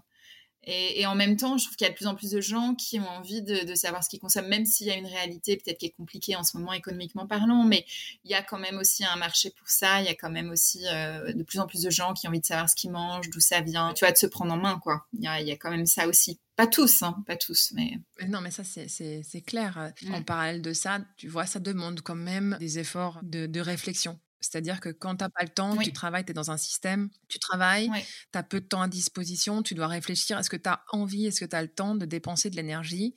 [0.71, 2.75] et, en même temps, je trouve qu'il y a de plus en plus de gens
[2.75, 5.79] qui ont envie de, savoir ce qu'ils consomment, même s'il y a une réalité peut-être
[5.79, 7.87] qui est compliquée en ce moment économiquement parlant, mais
[8.25, 10.03] il y a quand même aussi un marché pour ça.
[10.03, 12.31] Il y a quand même aussi euh, de plus en plus de gens qui ont
[12.31, 13.95] envie de savoir ce qu'ils mangent, d'où ça vient.
[13.95, 15.07] Tu vois, de se prendre en main, quoi.
[15.15, 16.39] Il y a, quand même ça aussi.
[16.55, 17.99] Pas tous, hein, pas tous, mais...
[18.29, 19.93] Non, mais ça, c'est clair.
[20.13, 24.19] En parallèle de ça, tu vois, ça demande quand même des efforts de réflexion.
[24.41, 27.11] C'est-à-dire que quand tu n'as pas le temps, tu travailles, tu es dans un système,
[27.29, 27.91] tu travailles,
[28.33, 31.27] tu as peu de temps à disposition, tu dois réfléchir, est-ce que tu as envie,
[31.27, 33.15] est-ce que tu as le temps de dépenser de l'énergie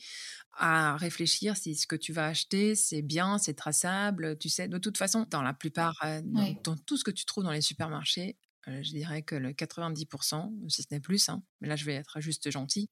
[0.54, 4.78] à réfléchir si ce que tu vas acheter, c'est bien, c'est traçable, tu sais, de
[4.78, 6.22] toute façon, dans la plupart, euh,
[6.64, 10.70] dans, tout ce que tu trouves dans les supermarchés, euh, je dirais que le 90%,
[10.70, 12.90] si ce n'est plus, hein, mais là je vais être juste gentil,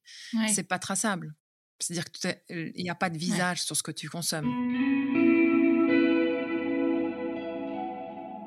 [0.47, 1.35] c'est pas traçable.
[1.79, 5.28] C'est-à-dire qu'il n'y a pas de visage sur ce que tu consommes.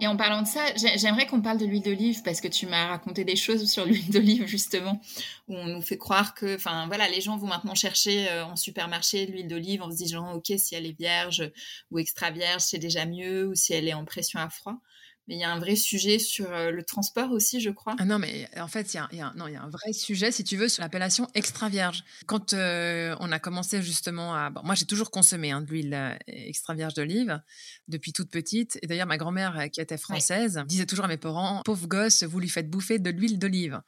[0.02, 2.88] Et en parlant de ça, j'aimerais qu'on parle de l'huile d'olive parce que tu m'as
[2.88, 5.00] raconté des choses sur l'huile d'olive justement,
[5.46, 8.56] où on nous fait croire que, enfin voilà, les gens vont maintenant chercher euh, en
[8.56, 11.48] supermarché l'huile d'olive en se disant, ok, si elle est vierge
[11.92, 14.80] ou extra vierge, c'est déjà mieux, ou si elle est en pression à froid
[15.28, 17.94] mais il y a un vrai sujet sur euh, le transport aussi, je crois.
[17.98, 19.70] Ah non, mais en fait, il y, a, y a, non, il y a un
[19.70, 22.02] vrai sujet, si tu veux, sur l'appellation extra vierge.
[22.26, 24.50] Quand euh, on a commencé justement à...
[24.50, 27.40] Bon, moi, j'ai toujours consommé hein, de l'huile euh, extra vierge d'olive
[27.86, 28.80] depuis toute petite.
[28.82, 32.40] Et d'ailleurs, ma grand-mère, qui était française, disait toujours à mes parents, pauvre gosse, vous
[32.40, 33.80] lui faites bouffer de l'huile d'olive.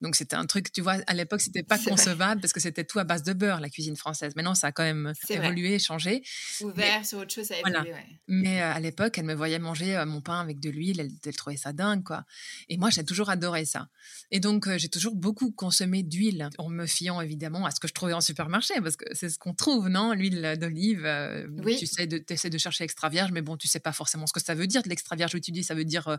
[0.00, 2.98] Donc, c'était un truc, tu vois, à l'époque, c'était pas concevable parce que c'était tout
[2.98, 4.34] à base de beurre, la cuisine française.
[4.34, 6.22] Maintenant, ça a quand même évolué, changé.
[6.62, 7.94] Ouvert sur autre chose, ça a évolué,
[8.26, 11.56] Mais à l'époque, elle me voyait manger mon pain avec de l'huile elle, elle, trouvait
[11.56, 12.24] ça dingue, quoi.
[12.68, 13.88] Et moi, j'ai toujours adoré ça.
[14.30, 17.88] Et donc, euh, j'ai toujours beaucoup consommé d'huile, en me fiant évidemment à ce que
[17.88, 21.76] je trouvais en supermarché, parce que c'est ce qu'on trouve, non L'huile d'olive, euh, oui.
[21.76, 24.32] tu sais, de, essaies de chercher extra vierge, mais bon, tu sais pas forcément ce
[24.32, 25.34] que ça veut dire de l'extra vierge.
[25.34, 26.18] Oui, tu dis, ça veut dire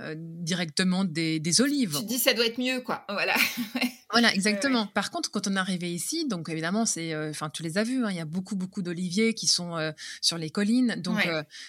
[0.00, 1.98] euh, directement des, des, olives.
[2.00, 3.04] Tu dis, ça doit être mieux, quoi.
[3.12, 3.36] Voilà.
[4.10, 4.86] voilà, exactement.
[4.86, 8.04] Par contre, quand on est arrivé ici, donc évidemment, c'est, enfin, tu les as vus,
[8.04, 10.96] hein, il y a beaucoup, beaucoup d'oliviers qui sont sur les collines.
[10.96, 11.28] Donc,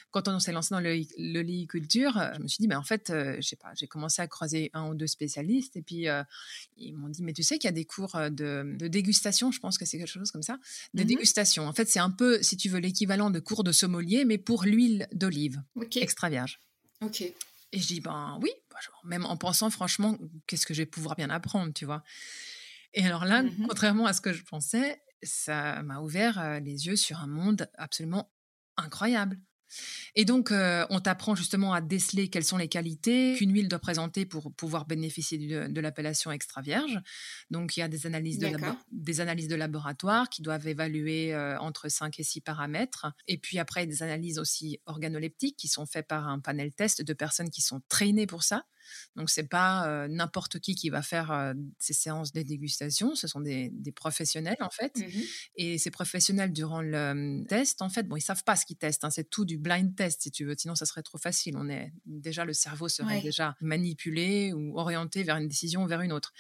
[0.10, 3.55] quand on s'est lancé dans l'oliviculture, je me suis dit, mais en fait, je sais
[3.55, 6.07] pas, j'ai commencé à croiser un ou deux spécialistes et puis
[6.77, 9.77] ils m'ont dit, mais tu sais qu'il y a des cours de, dégustation, je pense
[9.77, 10.57] que c'est quelque chose comme ça,
[10.93, 11.67] de mmh dégustation.
[11.67, 14.63] En fait, c'est un peu, si tu veux, l'équivalent de cours de sommelier, mais pour
[14.63, 15.61] l'huile d'olive
[15.95, 16.59] extra vierge.
[17.01, 17.21] Ok.
[17.21, 20.17] Et je dis, ben oui, bah, même en pensant franchement,
[20.47, 22.03] qu'est-ce que je vais pouvoir bien apprendre, tu vois?
[22.93, 26.95] Et alors là, mmh contrairement à ce que je pensais, ça m'a ouvert les yeux
[26.95, 28.31] sur un monde absolument
[28.77, 29.39] incroyable.
[30.15, 33.79] Et donc, euh, on t'apprend justement à déceler quelles sont les qualités qu'une huile doit
[33.79, 36.99] présenter pour pouvoir bénéficier de, l'appellation extra vierge.
[37.49, 38.49] Donc, il y a des analyses, de
[38.91, 43.07] des analyses de laboratoire qui doivent évaluer euh, entre 5 et 6 paramètres.
[43.27, 47.13] Et puis après, des analyses aussi organoleptiques qui sont faites par un panel test de
[47.13, 48.63] personnes qui sont traînées pour ça.
[49.15, 53.71] Donc c'est pas n'importe qui qui va faire ces séances de dégustation, ce sont des,
[53.95, 54.97] professionnels en fait.
[54.97, 55.21] Mmh
[55.57, 59.03] Et ces professionnels durant le test, en fait, bon, ils savent pas ce qu'ils testent,
[59.03, 61.55] hein, c'est tout du blind test si tu veux, sinon ça serait trop facile.
[61.57, 66.01] On est déjà le cerveau serait déjà manipulé ou orienté vers une décision ou vers
[66.01, 66.33] une autre.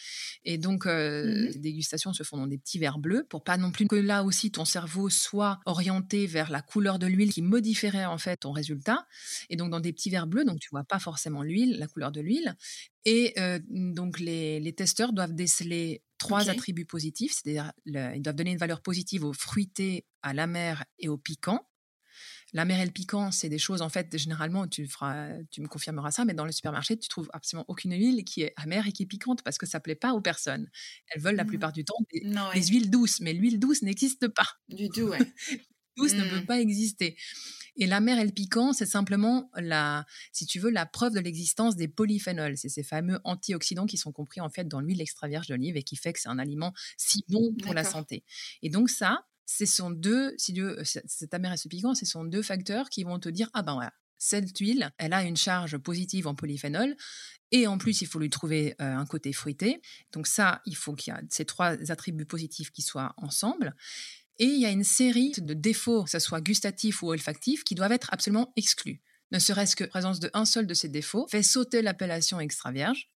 [0.43, 3.71] Et donc mmh les dégustations se font dans des petits verres bleus pour pas non
[3.71, 8.05] plus que là aussi ton cerveau soit orienté vers la couleur de l'huile qui modifierait
[8.05, 9.05] en fait ton résultat.
[9.49, 12.11] Et donc dans des petits verres bleus, donc tu vois pas forcément l'huile, la couleur
[12.11, 12.32] de l'huile
[13.05, 13.33] et
[13.69, 19.23] donc, les, testeurs doivent déceler trois attributs positifs, c'est-à-dire ils doivent donner une valeur positive
[19.25, 21.67] au fruité, à l'amer et au piquant.
[22.53, 26.11] L'amer et le piquant, c'est des choses, en fait, généralement, tu, feras, tu me confirmeras
[26.11, 29.03] ça, mais dans le supermarché, tu trouves absolument aucune huile qui est amère et qui
[29.03, 30.69] est piquante parce que ça ne plaît pas aux personnes.
[31.07, 31.47] Elles veulent la mmh.
[31.47, 32.21] plupart du temps des,
[32.67, 34.47] huiles douces, mais l'huile douce n'existe pas.
[34.69, 35.17] Du tout, ouais.
[35.97, 36.45] douce ne peut mmh.
[36.45, 37.17] pas exister.
[37.75, 41.75] Et l'amer et le piquant, c'est simplement la, si tu veux, la preuve de l'existence
[41.75, 42.57] des polyphénols.
[42.57, 45.83] C'est ces fameux antioxydants qui sont compris en fait dans l'huile extra vierge d'olive et
[45.83, 48.23] qui fait que c'est un aliment si bon pour la santé.
[48.61, 52.23] Et donc ça, ce sont deux, si Dieu, cet amer et ce piquant, ce sont
[52.23, 55.77] deux facteurs qui vont te dire ah ben voilà, cette huile, elle a une charge
[55.77, 56.95] positive en polyphénol
[57.53, 59.79] et en plus, il faut lui trouver euh, un côté fruité.
[60.11, 63.75] Donc ça, il faut qu'il y ait ces trois attributs positifs qui soient ensemble.
[64.39, 67.75] Et il y a une série de défauts, que ce soit gustatifs ou olfactifs, qui
[67.75, 69.01] doivent être absolument exclus.
[69.31, 72.71] Ne serait-ce que la présence de un seul de ces défauts fait sauter l'appellation extra
[72.71, 73.09] vierge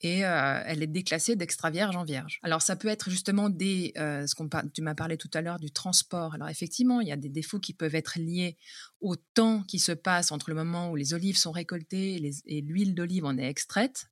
[0.00, 2.38] et euh, elle est déclassée d'extra vierge en vierge.
[2.42, 5.58] Alors ça peut être justement des, euh, ce qu'on tu m'as parlé tout à l'heure
[5.58, 6.34] du transport.
[6.34, 8.56] Alors effectivement, il y a des défauts qui peuvent être liés
[9.00, 12.94] au temps qui se passe entre le moment où les olives sont récoltées et l'huile
[12.94, 14.06] d'olive en est extraite.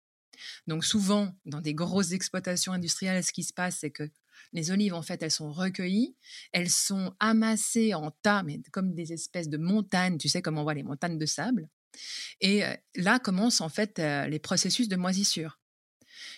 [0.66, 4.11] Donc souvent, dans des grosses exploitations industrielles, ce qui se passe, c'est que
[4.52, 6.16] les olives, en fait, elles sont recueillies,
[6.52, 10.62] elles sont amassées en tas, mais comme des espèces de montagnes, tu sais, comme on
[10.62, 11.68] voit les montagnes de sable.
[12.40, 12.62] Et
[12.94, 15.59] là commencent en fait les processus de moisissure.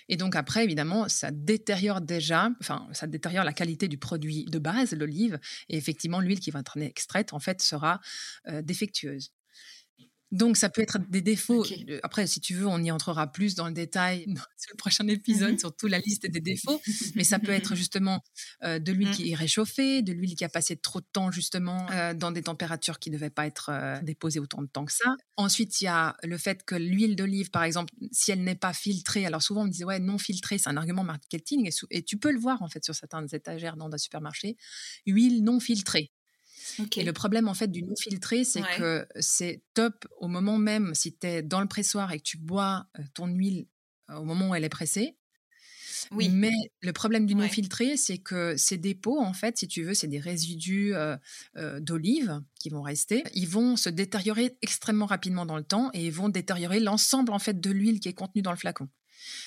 [0.09, 4.59] Et donc après, évidemment, ça détériore déjà, enfin, ça détériore la qualité du produit de
[4.59, 8.01] base, l'olive, et effectivement, l'huile qui va être extraite, en fait, sera
[8.62, 9.33] défectueuse.
[10.31, 11.64] Donc, ça peut être des défauts.
[12.03, 14.27] Après, si tu veux, on y entrera plus dans le détail
[14.59, 16.81] sur le prochain épisode, mmh sur toute la liste des défauts.
[17.14, 18.23] Mais ça peut être justement
[18.62, 19.12] euh, de l'huile mmh.
[19.12, 22.43] qui est réchauffée, de l'huile qui a passé trop de temps justement euh, dans des
[22.43, 25.17] températures qui ne devaient pas être euh, déposées autant de temps que ça.
[25.37, 28.73] Ensuite, il y a le fait que l'huile d'olive, par exemple, si elle n'est pas
[28.73, 31.69] filtrée, alors souvent on me disait, ouais, non filtrée, c'est un argument marketing.
[31.69, 34.57] Et, et, tu peux le voir en fait sur certains étagères dans un supermarché.
[35.07, 36.12] Huile non filtrée.
[36.96, 40.94] Et le problème en fait du non filtré, c'est que c'est top au moment même
[40.94, 43.66] si tu es dans le pressoir et que tu bois ton huile
[44.09, 45.16] au moment où elle est pressée.
[46.12, 46.28] Oui.
[46.28, 49.94] Mais le problème du non filtré, c'est que ces dépôts, en fait, si tu veux,
[49.94, 50.94] c'est des résidus
[51.81, 53.24] d'olive qui vont rester.
[53.35, 57.38] Ils vont se détériorer extrêmement rapidement dans le temps et ils vont détériorer l'ensemble en
[57.38, 58.88] fait de l'huile qui est contenue dans le flacon.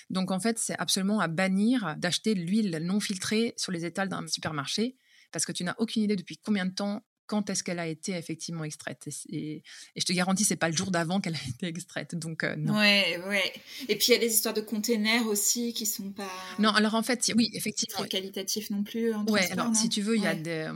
[0.10, 4.28] Donc en fait, c'est absolument à bannir d'acheter l'huile non filtrée sur les étals d'un
[4.28, 4.98] supermarché
[5.32, 8.12] parce que tu n'as aucune idée depuis combien de temps quand est-ce qu'elle a été
[8.12, 9.08] effectivement extraite.
[9.30, 9.64] Et,
[9.96, 12.14] je te garantis, c'est pas le jour d'avant qu'elle a été extraite.
[12.14, 12.78] Donc, euh, non.
[12.78, 13.54] Ouais, ouais.
[13.88, 16.30] Et puis, il y a des histoires de containers aussi qui sont pas.
[16.60, 18.00] Non, alors en fait, oui, effectivement.
[18.00, 19.14] Très qualitatifs non plus.
[19.14, 20.68] En ouais, alors si tu veux, il y a des.
[20.68, 20.74] Euh,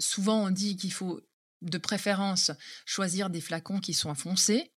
[0.00, 1.20] souvent, on dit qu'il faut
[1.60, 2.50] de préférence
[2.84, 4.72] choisir des flacons qui sont foncés.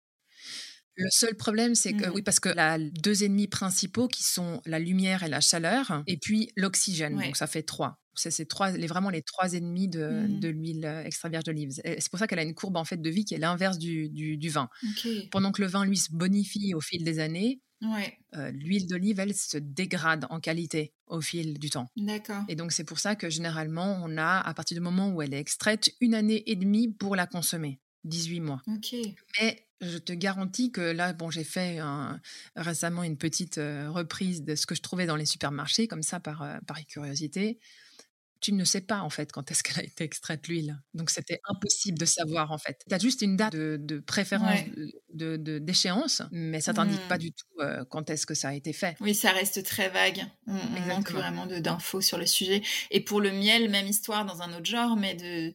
[0.95, 2.13] Le seul problème, c'est que, mmh.
[2.13, 6.17] oui, parce que a deux ennemis principaux qui sont la lumière et la chaleur, et
[6.17, 7.17] puis l'oxygène.
[7.17, 8.02] Donc, ça fait trois.
[8.15, 10.39] C'est trois, les, vraiment les trois ennemis de, mmh.
[10.39, 11.71] de l'huile euh, extra vierge d'olive.
[11.71, 14.09] C'est pour ça qu'elle a une courbe en fait de vie qui est l'inverse du,
[14.09, 14.69] du, vin.
[15.31, 17.61] Pendant que le vin, lui, se bonifie au fil des années,
[18.35, 21.87] euh, l'huile d'olive, elle, se dégrade en qualité au fil du temps.
[21.97, 22.43] D'accord.
[22.47, 25.33] Et donc, c'est pour ça que généralement, on a, à partir du moment où elle
[25.33, 27.79] est extraite, une année et demie pour la consommer.
[28.05, 28.61] 18 mois.
[28.67, 28.95] Ok.
[29.39, 31.79] Mais je te garantis que là, bon, j'ai fait
[32.55, 36.19] récemment une petite euh, reprise de ce que je trouvais dans les supermarchés, comme ça,
[36.19, 37.59] par, par curiosité
[38.43, 40.77] tu ne sais pas en fait quand est-ce qu'elle a été extraite l'huile.
[40.93, 42.83] Donc c'était impossible de savoir en fait.
[42.87, 44.59] Tu as juste une date de, préférence
[45.13, 47.19] de, d'échéance, mais ça t'indique pas mmh.
[47.19, 48.95] du tout euh, quand est-ce que ça a été fait.
[48.99, 50.25] Oui, ça reste très vague.
[50.47, 50.53] On,
[50.87, 52.61] manque vraiment d'infos sur le sujet.
[52.91, 55.53] Et pour le miel, même histoire dans un autre genre, mais de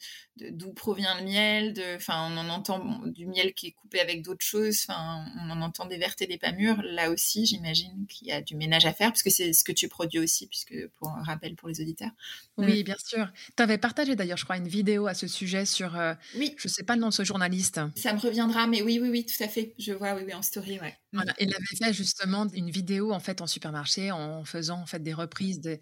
[0.50, 4.22] d'où provient le miel, de, enfin, on en entend du miel qui est coupé avec
[4.22, 6.80] d'autres choses, enfin, on en entend des vertes et des pas mûres.
[6.82, 9.88] Là aussi, j'imagine qu'il y a du ménage à faire, puisque c'est ce que tu
[9.88, 12.10] produis aussi, puisque pour un rappel pour les auditeurs.
[12.56, 13.28] Oui, bien sûr.
[13.56, 16.54] Tu avais partagé d'ailleurs, je crois, une vidéo à ce sujet sur, euh, oui.
[16.56, 17.80] je sais pas le nom de ce journaliste.
[17.96, 19.47] Ça me reviendra, mais oui, oui, oui, tout à fait.
[19.78, 20.96] Je vois, oui, oui, en story, ouais.
[21.12, 21.34] Voilà.
[21.40, 25.14] Il avait fait justement une vidéo en fait en supermarché en faisant en fait des
[25.14, 25.78] reprises de,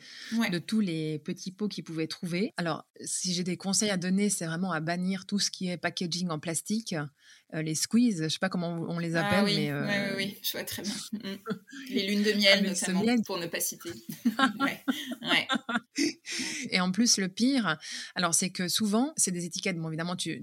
[0.50, 2.52] de tous les petits pots qu'il pouvait trouver.
[2.56, 5.76] Alors, si j'ai des conseils à donner, c'est vraiment à bannir tout ce qui est
[5.76, 6.94] packaging en plastique,
[7.54, 10.16] euh, les squeezes, je sais pas comment on les ah appelle, oui, mais euh...
[10.16, 10.94] oui, oui, je vois très bien.
[11.12, 11.38] Mm, mm.
[11.90, 13.90] les lunes de miel notamment, pour ne pas citer.
[14.60, 14.84] ouais,
[15.22, 15.48] ouais.
[16.70, 17.78] Et en plus, le pire,
[18.16, 19.78] alors c'est que souvent, c'est des étiquettes.
[19.78, 20.42] Bon, évidemment, tu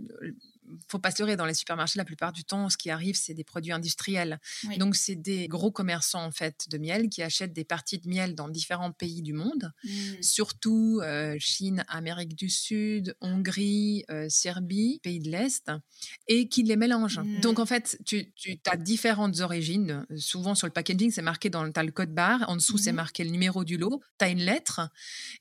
[0.88, 3.34] faut pas se leurrer, dans les supermarchés, la plupart du temps, ce qui arrive, c'est
[3.34, 4.40] des produits industriels.
[4.78, 8.36] Donc, c'est des gros commerçants, en fait, de miel qui achètent des parties de miel
[8.36, 9.90] dans différents pays du monde, mmh.
[10.22, 15.72] surtout euh, Chine, Amérique du Sud, Hongrie, euh, Serbie, pays de l'Est,
[16.28, 17.20] et qui les mélangent.
[17.20, 17.40] Mmh.
[17.42, 18.32] Donc, en fait, tu,
[18.66, 20.06] as différentes origines.
[20.18, 22.46] Souvent, sur le packaging, c'est marqué dans le, code barre.
[22.48, 22.96] En dessous, c'est mmh.
[22.96, 24.02] marqué le numéro du lot.
[24.20, 24.82] Tu as une lettre.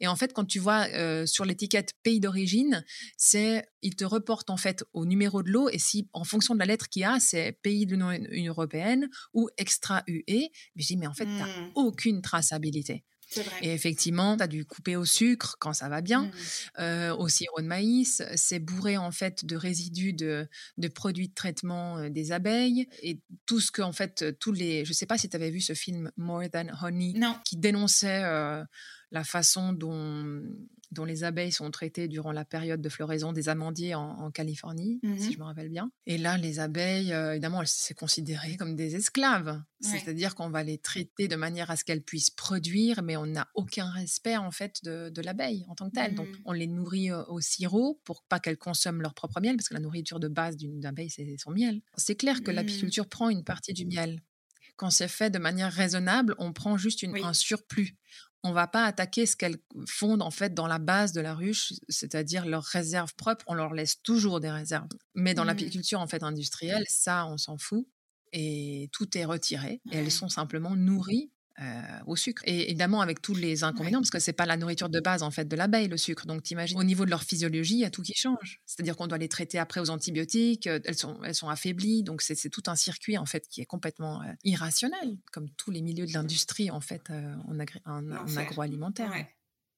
[0.01, 2.85] Et en fait, quand tu vois euh, sur l'étiquette pays d'origine,
[3.17, 6.59] c'est il te reporte en fait au numéro de l'eau et si en fonction de
[6.59, 10.87] la lettre qu'il y a, c'est pays de l'Union européenne ou extra UE, mais je
[10.87, 11.73] dis mais en fait tu n'as mmh.
[11.75, 13.05] aucune traçabilité.
[13.63, 16.31] Et effectivement, tu as du couper au sucre quand ça va bien,
[16.79, 17.13] mmh.
[17.19, 18.23] au sirop de maïs.
[18.37, 23.61] C'est bourré en fait de résidus de, de produits de traitement des abeilles et tout
[23.61, 24.85] ce que en fait tous les.
[24.85, 27.15] Je sais pas si tu avais vu ce film More Than Honey,
[27.47, 28.23] qui dénonçait
[29.13, 30.43] la façon dont,
[30.91, 35.09] dont les abeilles sont traitées durant la période de floraison des amandiers en, Californie, si
[35.09, 35.91] mmh je me rappelle bien.
[36.07, 39.63] Et là, les abeilles, euh, évidemment, c'est considéré comme des esclaves.
[39.81, 43.49] C'est-à-dire qu'on va les traiter de manière à ce qu'elles puissent produire, mais on n'a
[43.55, 46.15] aucun respect en fait de, l'abeille en tant que telle.
[46.15, 46.43] Donc, mmh.
[46.47, 49.75] on les nourrit euh, au sirop pour pas qu'elles consomment leur propre miel, parce que
[49.75, 51.83] la nourriture de base d'une abeille, c'est son miel.
[51.97, 52.55] C'est clair que mmh.
[52.55, 54.23] l'apiculture prend une partie du miel
[54.77, 57.97] quand c'est fait de manière raisonnable, on prend juste un surplus
[58.45, 61.75] on va pas attaquer ce qu'elles fondent en fait dans la base de la ruche,
[61.89, 63.45] c'est-à-dire leurs réserves propres.
[63.47, 64.89] On leur laisse toujours des réserves.
[65.15, 65.49] Mais dans mmh.
[65.49, 67.87] l'apiculture en fait industrielle, ça, on s'en fout
[68.33, 69.81] et tout est retiré.
[69.93, 72.43] Et elles sont simplement nourries euh, au sucre.
[72.47, 75.31] Et évidemment, avec tous les inconvénients, parce que c'est pas la nourriture de base en
[75.31, 76.27] fait de l'abeille, le sucre.
[76.27, 78.61] Donc, t'imagines, au niveau de leur physiologie, il y a tout qui change.
[78.67, 82.03] C'est-à-dire qu'on doit les traiter après aux antibiotiques, euh, elles sont, elles sont affaiblies.
[82.03, 85.83] Donc, c'est tout un circuit en fait qui est complètement euh, irrationnel, comme tous les
[85.83, 87.59] milieux de l'industrie en fait en,
[88.01, 89.13] en, agroalimentaire.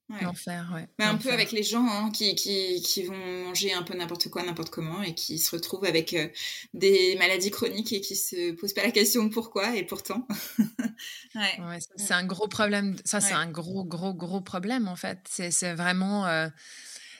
[0.08, 0.86] L'enfer, ouais.
[0.98, 4.28] Mais un peu avec les gens hein, qui, qui, qui, vont manger un peu n'importe
[4.28, 6.28] quoi, n'importe comment, et qui se retrouvent avec euh,
[6.74, 10.28] des maladies chroniques et qui se posent pas la question pourquoi, et pourtant.
[11.34, 11.78] ouais.
[11.96, 12.96] c'est un gros problème.
[13.04, 15.20] Ça, c'est un gros, gros, gros problème, en fait.
[15.26, 16.26] C'est vraiment.
[16.26, 16.48] Euh,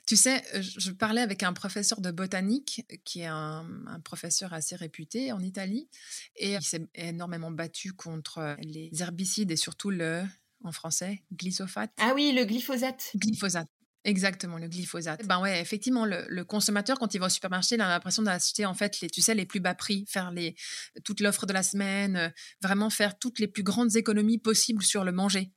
[0.06, 4.76] tu sais, je parlais avec un professeur de botanique, qui est un, un professeur assez
[4.76, 5.88] réputé en Italie,
[6.36, 10.22] et il s'est énormément battu contre les herbicides et surtout le
[10.64, 11.92] en français, glyphosate.
[11.98, 13.10] Ah oui, le glyphosate.
[13.14, 13.68] Glyphosate.
[14.04, 15.24] Exactement, le glyphosate.
[15.26, 18.74] Ben ouais, effectivement, le, consommateur, quand il va au supermarché, il a l'impression d'acheter, en
[18.74, 20.56] fait, les, tu sais, les plus bas prix, faire les,
[21.04, 22.28] toute l'offre de la semaine, euh,
[22.60, 25.52] vraiment faire toutes les plus grandes économies possibles sur le manger,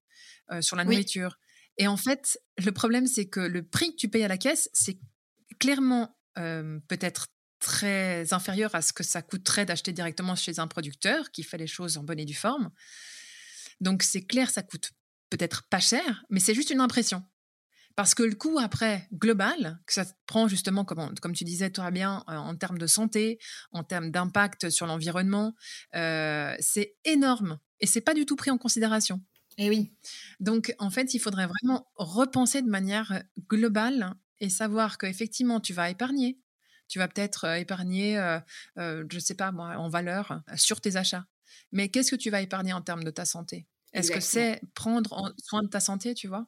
[0.52, 1.38] euh, sur la nourriture.
[1.78, 4.70] Et en fait, le problème, c'est que le prix que tu payes à la caisse,
[4.72, 4.98] c'est
[5.60, 7.28] clairement euh, peut-être
[7.60, 11.68] très inférieur à ce que ça coûterait d'acheter directement chez un producteur qui fait les
[11.68, 12.72] choses en bonne et due forme.
[13.82, 14.92] Donc c'est clair, ça coûte
[15.30, 17.24] peut-être pas cher, mais c'est juste une impression.
[17.98, 21.90] Parce que le coût après global, que ça prend justement, comme, comme tu disais toi
[21.90, 23.40] bien, euh, en termes de santé,
[23.72, 25.56] en termes d'impact sur l'environnement,
[25.96, 29.22] euh, c'est énorme et c'est pas du tout pris en considération.
[29.58, 29.96] Et eh oui.
[30.40, 35.90] Donc en fait, il faudrait vraiment repenser de manière globale et savoir qu'effectivement, tu vas
[35.90, 36.40] épargner.
[36.88, 38.14] Tu vas peut-être euh, épargner,
[38.76, 41.26] je ne sais pas moi, en valeur sur tes achats.
[41.72, 43.68] Mais qu'est-ce que tu vas épargner en termes de ta santé?
[43.94, 46.48] Est-ce que c'est prendre soin de ta santé, tu vois?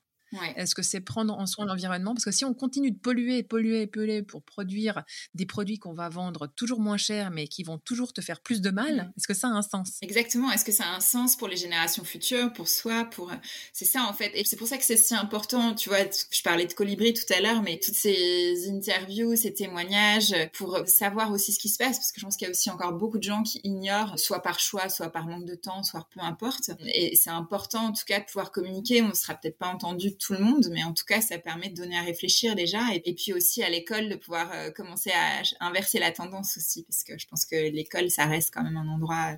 [0.55, 2.13] Est-ce que c'est prendre en soin l'environnement?
[2.13, 6.09] Parce que si on continue de polluer, polluer, polluer pour produire des produits qu'on va
[6.09, 9.33] vendre toujours moins cher, mais qui vont toujours te faire plus de mal, est-ce que
[9.33, 9.97] ça a un sens?
[10.01, 10.51] Exactement.
[10.51, 13.31] Est-ce que ça a un sens pour les générations futures, pour soi, pour
[13.73, 14.31] c'est ça en fait.
[14.35, 15.73] Et c'est pour ça que c'est si important.
[15.75, 15.99] Tu vois,
[16.31, 21.31] je parlais de Colibri tout à l'heure, mais toutes ces interviews, ces témoignages, pour savoir
[21.31, 23.17] aussi ce qui se passe, parce que je pense qu'il y a aussi encore beaucoup
[23.17, 26.71] de gens qui ignorent, soit par choix, soit par manque de temps, soit peu importe.
[26.85, 29.01] Et c'est important en tout cas de pouvoir communiquer.
[29.01, 31.69] On ne sera peut-être pas entendu tout le monde, mais en tout cas, ça permet
[31.69, 32.79] de donner à réfléchir déjà.
[32.93, 37.03] Et, puis aussi à l'école de pouvoir euh, commencer à inverser la tendance aussi, parce
[37.03, 39.37] que je pense que l'école, ça reste quand même un endroit euh,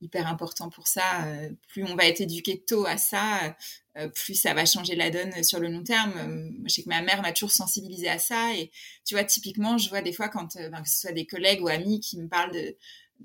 [0.00, 1.24] hyper important pour ça.
[1.26, 3.54] Euh, plus on va être éduqué tôt à ça,
[4.14, 6.54] plus ça va changer la donne sur le long terme.
[6.64, 8.54] je sais que ma mère m'a toujours sensibilisée à ça.
[8.54, 8.70] Et
[9.04, 11.68] tu vois, typiquement, je vois des fois quand, ben, que ce soit des collègues ou
[11.68, 12.76] amis qui me parlent de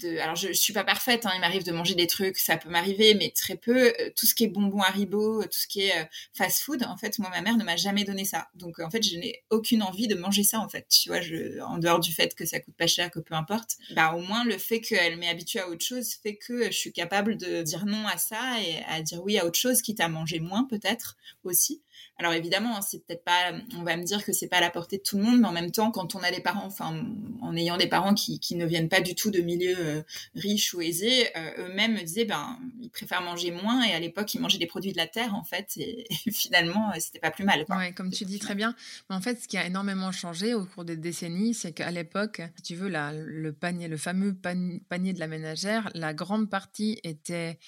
[0.03, 2.69] alors je, je suis pas parfaite, hein, il m'arrive de manger des trucs, ça peut
[2.69, 3.93] m'arriver, mais très peu.
[3.99, 6.97] Euh, tout ce qui est bonbons Haribo, tout ce qui est euh, fast food, en
[6.97, 8.47] fait, moi ma mère ne m'a jamais donné ça.
[8.55, 10.87] Donc en fait, je n'ai aucune envie de manger ça en fait.
[10.89, 13.77] Tu vois, je, en dehors du fait que ça coûte pas cher, que peu importe,
[13.95, 16.93] bah au moins le fait qu'elle m'ait habituée à autre chose fait que je suis
[16.93, 20.09] capable de dire non à ça et à dire oui à autre chose, quitte à
[20.09, 21.81] manger moins peut-être aussi.
[22.17, 24.69] Alors évidemment, hein, c'est peut-être pas, on va me dire que c'est pas à la
[24.69, 27.05] portée de tout le monde, mais en même temps, quand on a des parents, enfin,
[27.41, 30.01] en ayant des parents qui, qui ne viennent pas du tout de milieux euh,
[30.33, 34.33] riches ou aisés, euh, eux-mêmes me disaient, ben, ils préfèrent manger moins, et à l'époque,
[34.33, 37.43] ils mangeaient des produits de la terre, en fait, et, finalement, euh, c'était pas plus
[37.43, 37.65] mal.
[37.67, 38.75] Oui, comme tu dis très bien.
[39.09, 42.41] Mais en fait, ce qui a énormément changé au cours des décennies, c'est qu'à l'époque,
[42.55, 46.99] si tu veux, la, le panier, le fameux panier de la ménagère, la grande partie
[47.03, 47.59] était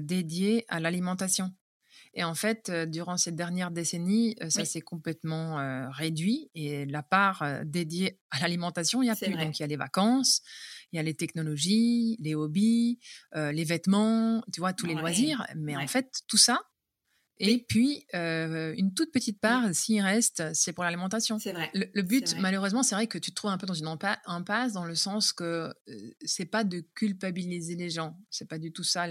[0.00, 1.52] dédiée à l'alimentation.
[2.14, 8.18] Et en fait, durant ces dernières décennies, ça s'est complètement réduit et la part dédiée
[8.30, 9.36] à l'alimentation, il n'y a plus.
[9.36, 10.42] Donc, il y a les vacances,
[10.92, 12.98] il y a les technologies, les hobbies,
[13.34, 15.46] les vêtements, tu vois, tous les loisirs.
[15.56, 16.60] Mais en fait, tout ça,
[17.42, 21.38] Et puis, euh, une toute petite part, s'il reste, c'est pour l'alimentation.
[21.38, 21.70] C'est vrai.
[21.72, 23.86] Le, but, malheureusement, c'est vrai que tu te trouves un peu dans une
[24.26, 25.72] impasse dans le sens que
[26.22, 28.18] c'est pas de culpabiliser les gens.
[28.28, 29.06] C'est pas du tout ça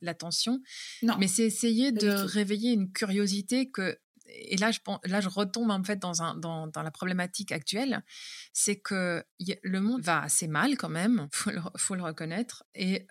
[0.00, 0.62] l'attention.
[1.02, 1.16] non.
[1.18, 3.98] Mais c'est essayer de réveiller une curiosité que
[4.32, 8.04] et là je, là, je retombe en fait dans, un, dans, dans la problématique actuelle,
[8.52, 9.24] c'est que
[9.62, 12.64] le monde va assez mal quand même, faut le, faut le reconnaître.
[12.74, 13.06] Et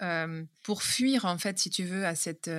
[0.63, 2.49] pour fuir en fait, si tu veux, à cette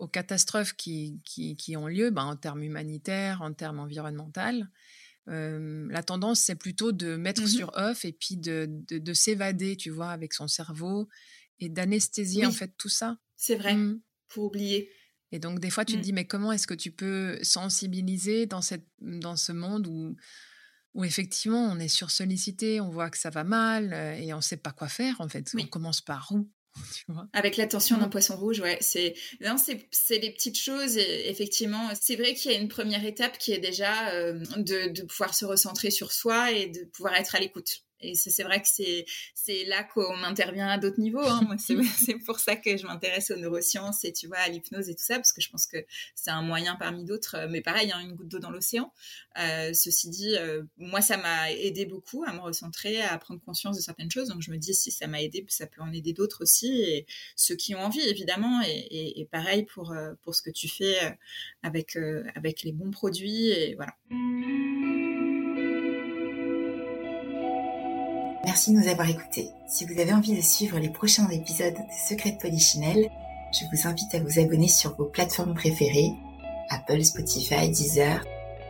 [0.00, 4.64] aux catastrophes qui, qui, qui ont lieu, ben, en termes humanitaires, en termes environnementaux,
[5.26, 9.90] la tendance, c'est plutôt de mettre mmh sur off et puis de, de, s'évader, tu
[9.90, 11.08] vois, avec son cerveau
[11.60, 13.18] et d'anesthésier en fait tout ça.
[13.36, 14.00] C'est vrai, mmh.
[14.28, 14.90] pour oublier.
[15.30, 16.02] Et donc, des fois, tu te mmh.
[16.02, 20.16] dis, mais comment est-ce que tu peux sensibiliser dans, cette, dans ce monde où,
[20.94, 24.42] où effectivement on est sursollicité, on voit que ça va mal euh, et on ne
[24.42, 25.48] sait pas quoi faire en fait.
[25.56, 26.50] On commence par où?
[27.32, 30.96] Avec l'attention d'un poisson rouge, ouais, c'est non, c'est des petites choses.
[30.96, 34.92] Et effectivement, c'est vrai qu'il y a une première étape qui est déjà euh, de,
[34.92, 37.82] de, pouvoir se recentrer sur soi et de pouvoir être à l'écoute.
[38.02, 41.24] Et c'est vrai que c'est là qu'on intervient à d'autres niveaux.
[41.24, 41.56] Hein.
[41.58, 45.04] c'est pour ça que je m'intéresse aux neurosciences et tu vois à l'hypnose et tout
[45.04, 45.78] ça parce que je pense que
[46.14, 47.36] c'est un moyen parmi d'autres.
[47.36, 48.92] Euh, mais pareil, hein, une goutte d'eau dans l'océan.
[49.38, 53.76] Euh, ceci dit, euh, moi ça m'a aidé beaucoup à me recentrer, à prendre conscience
[53.76, 54.28] de certaines choses.
[54.28, 57.06] Donc je me dis si ça m'a aidé, ça peut en aider d'autres aussi et
[57.36, 58.62] ceux qui ont envie évidemment.
[58.66, 60.96] Et, et, pareil pour pour ce que tu fais
[61.62, 61.96] avec
[62.34, 63.94] avec les bons produits et voilà.
[68.50, 69.52] Merci de nous avoir écoutés.
[69.68, 74.12] Si vous avez envie de suivre les prochains épisodes de Secret de je vous invite
[74.12, 76.10] à vous abonner sur vos plateformes préférées,
[76.68, 78.24] Apple, Spotify, Deezer.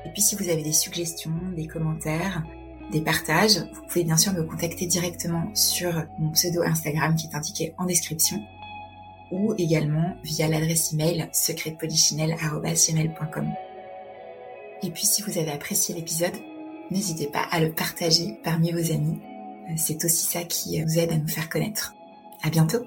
[0.05, 2.45] Et puis si vous avez des suggestions, des commentaires,
[2.93, 7.35] des partages, vous pouvez bien sûr me contacter directement sur mon pseudo Instagram qui est
[7.35, 8.37] indiqué en description
[9.33, 13.49] ou également via l'adresse email secretpolichinelle.com.
[14.83, 16.37] Et puis si vous avez apprécié l'épisode,
[16.91, 19.19] n'hésitez pas à le partager parmi vos amis
[19.77, 21.95] c'est aussi ça qui vous aide à nous faire connaître.
[22.43, 22.85] À bientôt!